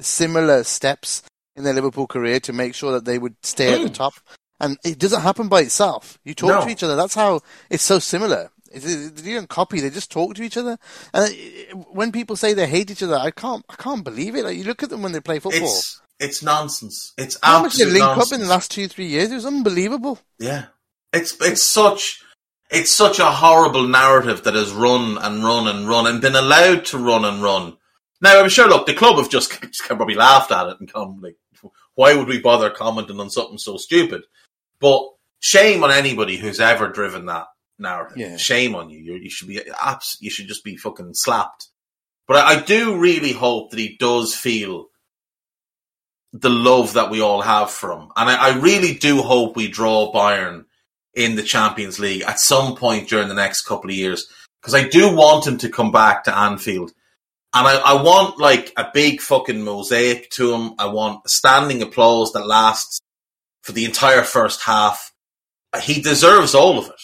[0.00, 1.22] similar steps
[1.56, 3.94] in their Liverpool career to make sure that they would stay at the Mm.
[3.94, 4.14] top.
[4.60, 6.18] And it doesn't happen by itself.
[6.24, 6.64] You talk No.
[6.64, 6.96] to each other.
[6.96, 8.50] That's how it's so similar.
[8.72, 9.78] They don't copy.
[9.78, 10.78] They just talk to each other.
[11.12, 11.32] And
[11.92, 13.64] when people say they hate each other, I can't.
[13.68, 14.44] I can't believe it.
[14.44, 15.68] Like you look at them when they play football.
[15.68, 17.12] it's it's nonsense.
[17.16, 18.32] It's How much they link nonsense.
[18.32, 19.30] up in the last two, three years?
[19.30, 20.18] It was unbelievable.
[20.40, 20.66] Yeah,
[21.12, 22.20] it's it's such
[22.74, 26.84] it's such a horrible narrative that has run and run and run and been allowed
[26.86, 27.76] to run and run.
[28.20, 28.68] Now I'm sure.
[28.68, 31.36] Look, the club have just, just probably laughed at it and come like,
[31.94, 34.22] why would we bother commenting on something so stupid?
[34.80, 35.02] But
[35.40, 37.46] shame on anybody who's ever driven that
[37.78, 38.16] narrative.
[38.16, 38.36] Yeah.
[38.36, 38.98] Shame on you.
[38.98, 39.14] you.
[39.14, 41.68] You should be abs- You should just be fucking slapped.
[42.26, 44.86] But I, I do really hope that he does feel
[46.32, 49.68] the love that we all have for him, and I, I really do hope we
[49.68, 50.64] draw Bayern
[51.16, 54.26] in the Champions League at some point during the next couple of years
[54.60, 56.92] because I do want him to come back to Anfield.
[57.52, 60.74] And I, I want like a big fucking mosaic to him.
[60.78, 63.00] I want standing applause that lasts
[63.62, 65.12] for the entire first half.
[65.82, 67.00] He deserves all of it.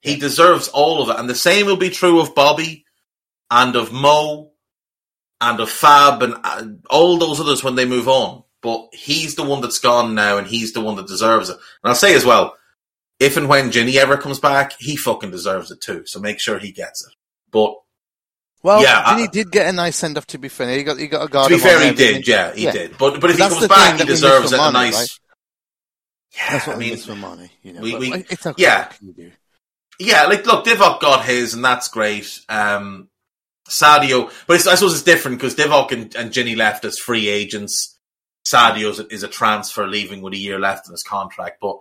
[0.00, 1.18] He deserves all of it.
[1.18, 2.84] And the same will be true of Bobby
[3.50, 4.50] and of Mo
[5.40, 8.42] and of Fab and uh, all those others when they move on.
[8.62, 11.56] But he's the one that's gone now and he's the one that deserves it.
[11.82, 12.56] And I'll say as well,
[13.20, 16.02] if and when Ginny ever comes back, he fucking deserves it too.
[16.06, 17.14] So make sure he gets it.
[17.52, 17.74] But
[18.62, 20.26] Well, Yeah, I- did get a nice send off.
[20.28, 21.48] To be fair, he got he got a guard.
[21.50, 22.26] to be fair, he did.
[22.26, 22.72] Yeah, he Yeah.
[22.72, 22.98] did.
[22.98, 24.56] But but if That's he comes back, he that we miss deserves it.
[24.56, 24.96] from A nice.
[24.96, 25.08] right?
[26.36, 27.50] Yeah, That's what I mean, from Mane.
[27.62, 28.62] You know, we- we- it's okay.
[28.62, 28.78] yeah.
[28.88, 29.32] What can you do?
[29.98, 32.38] yeah, like look, Divock got his, and that's great.
[32.48, 33.08] Um,
[33.68, 37.28] Sadio, but it's, I suppose it's different because Divock and, and Ginny left as free
[37.28, 37.96] agents.
[38.50, 41.58] Sadio is a transfer leaving with a year left in his contract.
[41.60, 41.76] But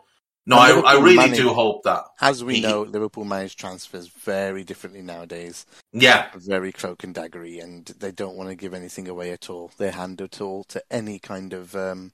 [0.45, 2.03] no, I, I really manage- do hope that.
[2.21, 5.65] As we know, Liverpool manage transfers very differently nowadays.
[5.93, 9.71] Yeah, Very cloak and daggery, and they don't want to give anything away at all.
[9.77, 12.13] They hand it all to any kind of, um,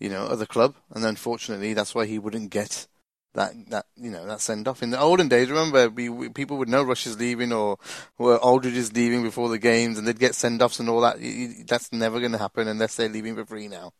[0.00, 0.74] you know, other club.
[0.94, 2.86] And unfortunately, that's why he wouldn't get
[3.34, 5.48] that that you know that send off in the olden days.
[5.48, 7.78] Remember, we, we, people would know Rush is leaving or,
[8.18, 11.18] or Aldridge is leaving before the games, and they'd get send offs and all that.
[11.20, 13.92] You- That's never going to happen unless they're leaving for free now.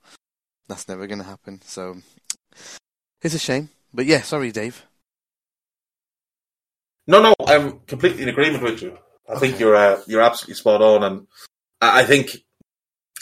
[0.68, 1.60] That's never going to happen.
[1.64, 1.96] So
[3.22, 4.84] it's a shame, but yeah, sorry, Dave.
[7.06, 8.98] no, no, I'm completely in agreement with you.
[9.28, 11.26] I think you're uh, you're absolutely spot on, and
[11.80, 12.36] I I think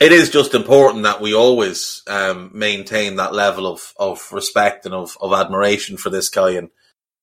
[0.01, 4.95] it is just important that we always um, maintain that level of, of respect and
[4.95, 6.71] of, of admiration for this guy and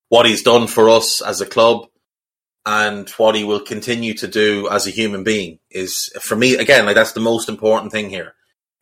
[0.09, 1.88] what he's done for us as a club
[2.65, 6.86] and what he will continue to do as a human being is for me again
[6.86, 8.36] like that's the most important thing here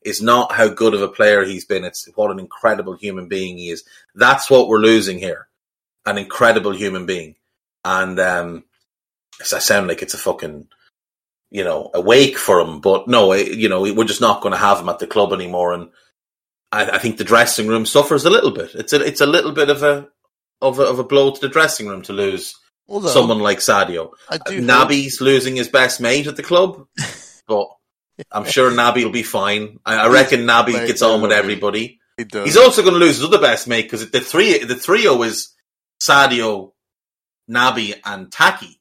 [0.06, 3.58] is not how good of a player he's been it's what an incredible human being
[3.58, 3.84] he is
[4.14, 5.47] that's what we're losing here
[6.06, 7.36] an incredible human being
[7.84, 8.64] and um
[9.41, 10.68] I sound like it's a fucking
[11.56, 12.82] you know, awake for him.
[12.82, 15.74] But no, you know, we're just not going to have him at the club anymore.
[15.74, 15.89] And
[16.72, 18.76] I, I think the dressing room suffers a little bit.
[18.76, 20.10] It's a, it's a little bit of a,
[20.62, 22.56] of a, of a blow to the dressing room to lose
[22.89, 24.12] Although someone like Sadio.
[24.30, 26.88] I do hope- Naby's losing his best mate at the club,
[27.47, 27.70] but
[28.32, 29.80] I'm sure Naby will be fine.
[29.86, 31.99] I, I reckon Naby gets on with everybody.
[32.18, 32.45] He does.
[32.45, 35.53] He's also going to lose his other best mate because the three, the trio is
[36.01, 36.72] Sadio,
[37.49, 38.80] Naby, and Taki.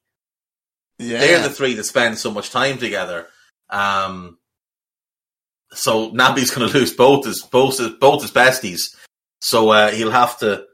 [0.99, 1.19] yeah.
[1.19, 3.27] They're the three that spend so much time together.
[3.71, 4.39] Um,
[5.73, 8.95] so Naby's going to lose both his both his, both his besties.
[9.41, 10.65] So uh, he'll have to.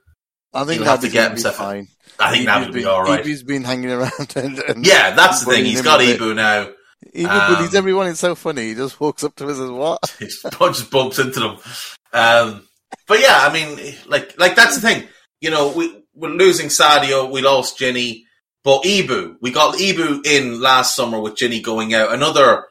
[0.52, 1.88] I think he'll have to get himself- fine.
[2.18, 3.24] I think Naby will be all right.
[3.24, 4.12] Ibu's been hanging around.
[4.36, 5.64] And, and Yeah, that's the thing.
[5.64, 6.00] He's got.
[6.00, 6.68] Ibu now.
[7.14, 8.08] Ibu Um, bullies everyone.
[8.08, 8.68] It's so funny.
[8.68, 11.56] He just walks up to us and says, "What?" He just bumps into them.
[12.12, 12.68] Um,
[13.06, 15.08] but yeah, I mean, like, like that's the thing.
[15.40, 18.26] You know, we we're losing Sadio, we lost Ginny,
[18.62, 22.12] but Ibu, we got Ibu in last summer with Ginny going out.
[22.12, 22.66] Another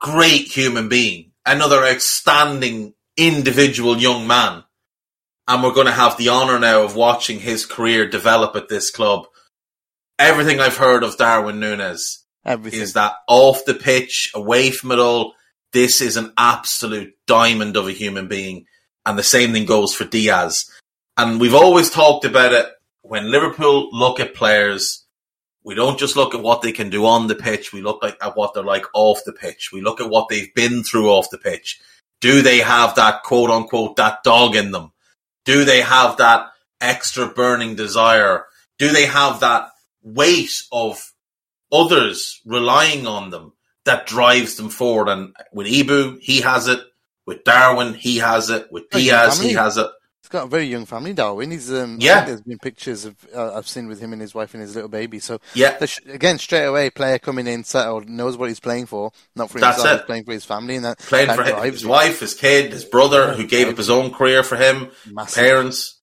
[0.00, 4.64] great human being, another outstanding individual young man,
[5.46, 8.90] and we're going to have the honor now of watching his career develop at this
[8.90, 9.26] club.
[10.18, 12.80] Everything I've heard of Darwin Núñez Everything.
[12.80, 15.34] is that off the pitch, away from it all,
[15.72, 18.66] this is an absolute diamond of a human being.
[19.06, 20.70] And the same thing goes for Diaz.
[21.16, 22.66] And we've always talked about it
[23.02, 25.04] when Liverpool look at players,
[25.64, 28.36] we don't just look at what they can do on the pitch, we look at
[28.36, 29.70] what they're like off the pitch.
[29.72, 31.80] We look at what they've been through off the pitch.
[32.20, 34.92] Do they have that quote unquote, that dog in them?
[35.44, 38.46] Do they have that extra burning desire?
[38.78, 39.70] Do they have that
[40.02, 41.09] weight of
[41.72, 43.52] others relying on them
[43.84, 45.08] that drives them forward.
[45.08, 46.80] And with Ibu, he has it.
[47.26, 48.70] With Darwin, he has it.
[48.72, 49.88] With Diaz, he has it.
[50.22, 51.50] He's got a very young family, Darwin.
[51.50, 52.24] He's um, Yeah.
[52.24, 54.90] there's been pictures of uh, I've seen with him and his wife and his little
[54.90, 55.18] baby.
[55.18, 59.12] So Yeah, sh- again, straight away, player coming in, settled, knows what he's playing for,
[59.36, 61.86] not for himself, playing for his family, and that playing that for his, drives his
[61.86, 65.42] wife, his kid, his brother, who gave up his own career for him, Massive.
[65.42, 66.00] parents.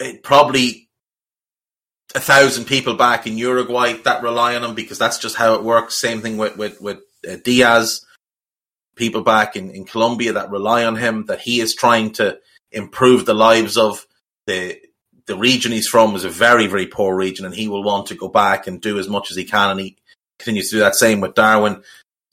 [0.00, 0.83] It, probably
[2.14, 5.64] a thousand people back in Uruguay that rely on him because that's just how it
[5.64, 5.96] works.
[5.96, 8.04] Same thing with with with uh, Diaz.
[8.94, 12.38] people back in, in Colombia that rely on him, that he is trying to
[12.70, 14.06] improve the lives of
[14.46, 14.78] the
[15.26, 18.14] the region he's from is a very, very poor region, and he will want to
[18.14, 19.96] go back and do as much as he can, and he
[20.38, 20.94] continues to do that.
[20.94, 21.82] Same with Darwin.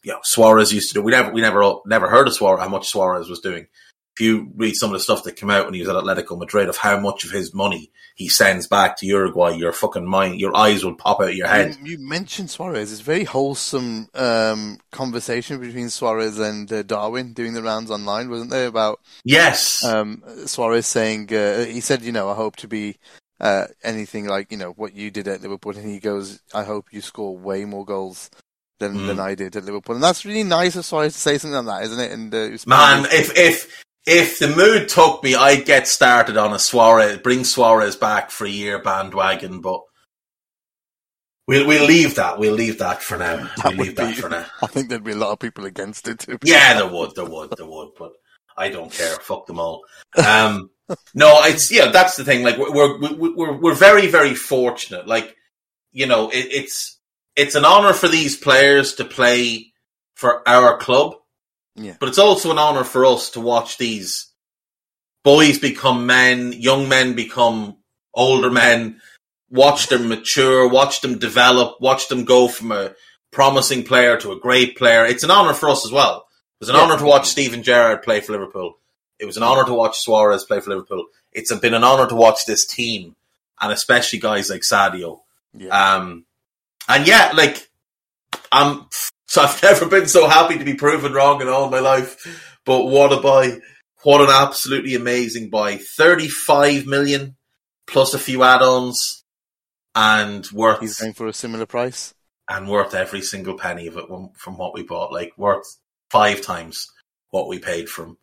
[0.04, 1.02] You know, Suarez used to do.
[1.02, 3.68] We never, we never, never heard of Suarez how much Suarez was doing
[4.14, 6.38] if you read some of the stuff that came out when he was at Atletico
[6.38, 10.40] Madrid of how much of his money he sends back to Uruguay, your fucking mind,
[10.40, 11.78] your eyes will pop out of your head.
[11.82, 12.92] You, you mentioned Suarez.
[12.92, 18.30] It's a very wholesome um, conversation between Suarez and uh, Darwin doing the rounds online,
[18.30, 18.68] wasn't there?
[18.68, 22.98] About yes, um, Suarez saying uh, he said, you know, I hope to be
[23.40, 26.88] uh, anything like you know what you did at Liverpool, and he goes, I hope
[26.92, 28.30] you score way more goals
[28.80, 29.08] than, mm.
[29.08, 31.80] than I did at Liverpool, and that's really nice of Suarez to say something like
[31.80, 32.12] that, isn't it?
[32.12, 36.60] And uh, man, if if if the mood took me, I'd get started on a
[36.60, 39.82] Suarez, bring Suarez back for a year bandwagon, but
[41.48, 42.40] we'll we'll leave that.
[42.40, 43.50] We'll leave that for now.
[43.58, 44.46] That we'll leave be, that for now.
[44.62, 46.20] I think there'd be a lot of people against it.
[46.20, 46.40] Too.
[46.44, 48.14] Yeah, there would, there would, there would, but
[48.58, 49.16] I don't care.
[49.22, 49.84] Fuck them all.
[50.18, 50.72] Um,
[51.14, 52.44] no, it's yeah, that's the thing.
[52.44, 55.08] Like we're we're we're we're very very fortunate.
[55.08, 55.36] Like
[55.92, 57.00] you know, it, it's
[57.36, 59.72] it's an honor for these players to play
[60.16, 61.16] for our club
[61.76, 61.96] yeah.
[62.00, 64.28] But it's also an honor for us to watch these
[65.24, 67.78] boys become men, young men become
[68.14, 69.02] older men,
[69.50, 72.94] watch them mature, watch them develop, watch them go from a
[73.32, 75.06] promising player to a great player.
[75.06, 76.26] It's an honor for us as well.
[76.60, 76.82] It was an yeah.
[76.82, 78.78] honor to watch Steven Gerrard play for Liverpool.
[79.20, 81.06] It was an honor to watch Suarez play for Liverpool.
[81.32, 83.16] It's been an honor to watch this team,
[83.60, 85.22] and especially guys like Sadio.
[85.54, 85.68] Yeah.
[85.70, 86.26] Um,
[86.90, 87.70] and yeah, like
[88.52, 88.88] I'm
[89.32, 92.60] so I've never been so happy to be proven wrong in all my life.
[92.66, 93.60] But what a buy.
[94.04, 95.78] What an absolutely amazing buy.
[95.78, 97.38] 35 million
[97.88, 99.24] plus a few add-ons
[99.96, 100.82] and worth.
[100.82, 102.14] He's going for a similar price.
[102.50, 104.06] And worth every single penny of it
[104.36, 105.14] from what we bought.
[105.14, 105.78] Like worth
[106.10, 106.92] five times
[107.30, 108.18] what we paid from.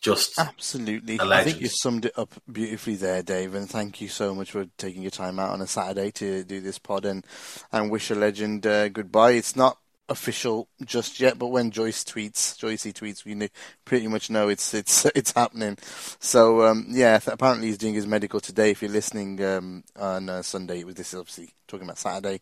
[0.00, 1.20] Just absolutely.
[1.20, 3.54] I think you summed it up beautifully there, Dave.
[3.54, 6.60] And thank you so much for taking your time out on a Saturday to do
[6.60, 7.24] this pod and
[7.70, 9.32] and wish a legend uh, goodbye.
[9.32, 9.76] It's not
[10.12, 13.48] official just yet, but when Joyce tweets, Joycey tweets, we
[13.84, 15.76] pretty much know it's it's it's happening.
[16.20, 18.70] So um, yeah, apparently he's doing his medical today.
[18.70, 22.40] If you're listening um, on uh, Sunday, this is obviously talking about Saturday.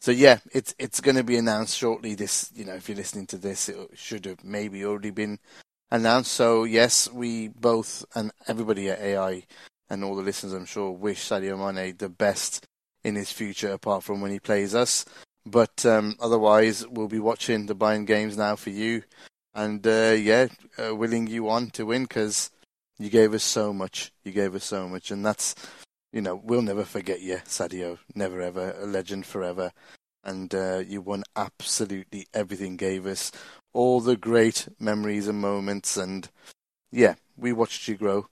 [0.00, 2.14] So yeah, it's it's going to be announced shortly.
[2.14, 5.38] This you know, if you're listening to this, it should have maybe already been
[5.90, 6.32] announced.
[6.32, 9.44] So yes, we both and everybody at AI
[9.90, 12.66] and all the listeners, I'm sure, wish Sadio Mane the best
[13.02, 15.04] in his future, apart from when he plays us.
[15.46, 19.02] But um, otherwise, we'll be watching the Bayern games now for you,
[19.54, 20.48] and uh, yeah,
[20.78, 22.50] uh, willing you on to win because
[22.98, 24.12] you gave us so much.
[24.24, 25.54] You gave us so much, and that's
[26.12, 27.98] you know we'll never forget you, Sadio.
[28.14, 29.72] Never ever, a legend forever.
[30.22, 32.76] And uh, you won absolutely everything.
[32.76, 33.32] Gave us
[33.72, 36.28] all the great memories and moments, and
[36.92, 38.28] yeah, we watched you grow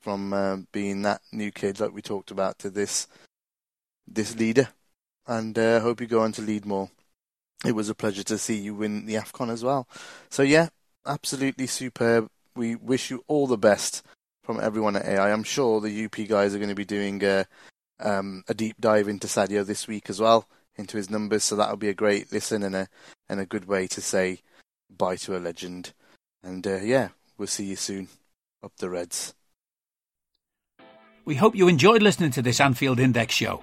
[0.00, 3.06] from uh, being that new kid like we talked about to this
[4.06, 4.68] this leader
[5.28, 6.90] and uh, hope you go on to lead more.
[7.64, 9.86] It was a pleasure to see you win the AFCON as well.
[10.30, 10.68] So, yeah,
[11.06, 12.28] absolutely superb.
[12.56, 14.02] We wish you all the best
[14.42, 15.30] from everyone at AI.
[15.30, 17.46] I'm sure the UP guys are going to be doing a,
[18.00, 21.44] um, a deep dive into Sadio this week as well, into his numbers.
[21.44, 22.88] So that'll be a great listen and a
[23.28, 24.40] and a good way to say
[24.88, 25.92] bye to a legend.
[26.42, 28.08] And uh, yeah, we'll see you soon.
[28.62, 29.34] Up the Reds.
[31.24, 33.62] We hope you enjoyed listening to this Anfield Index show.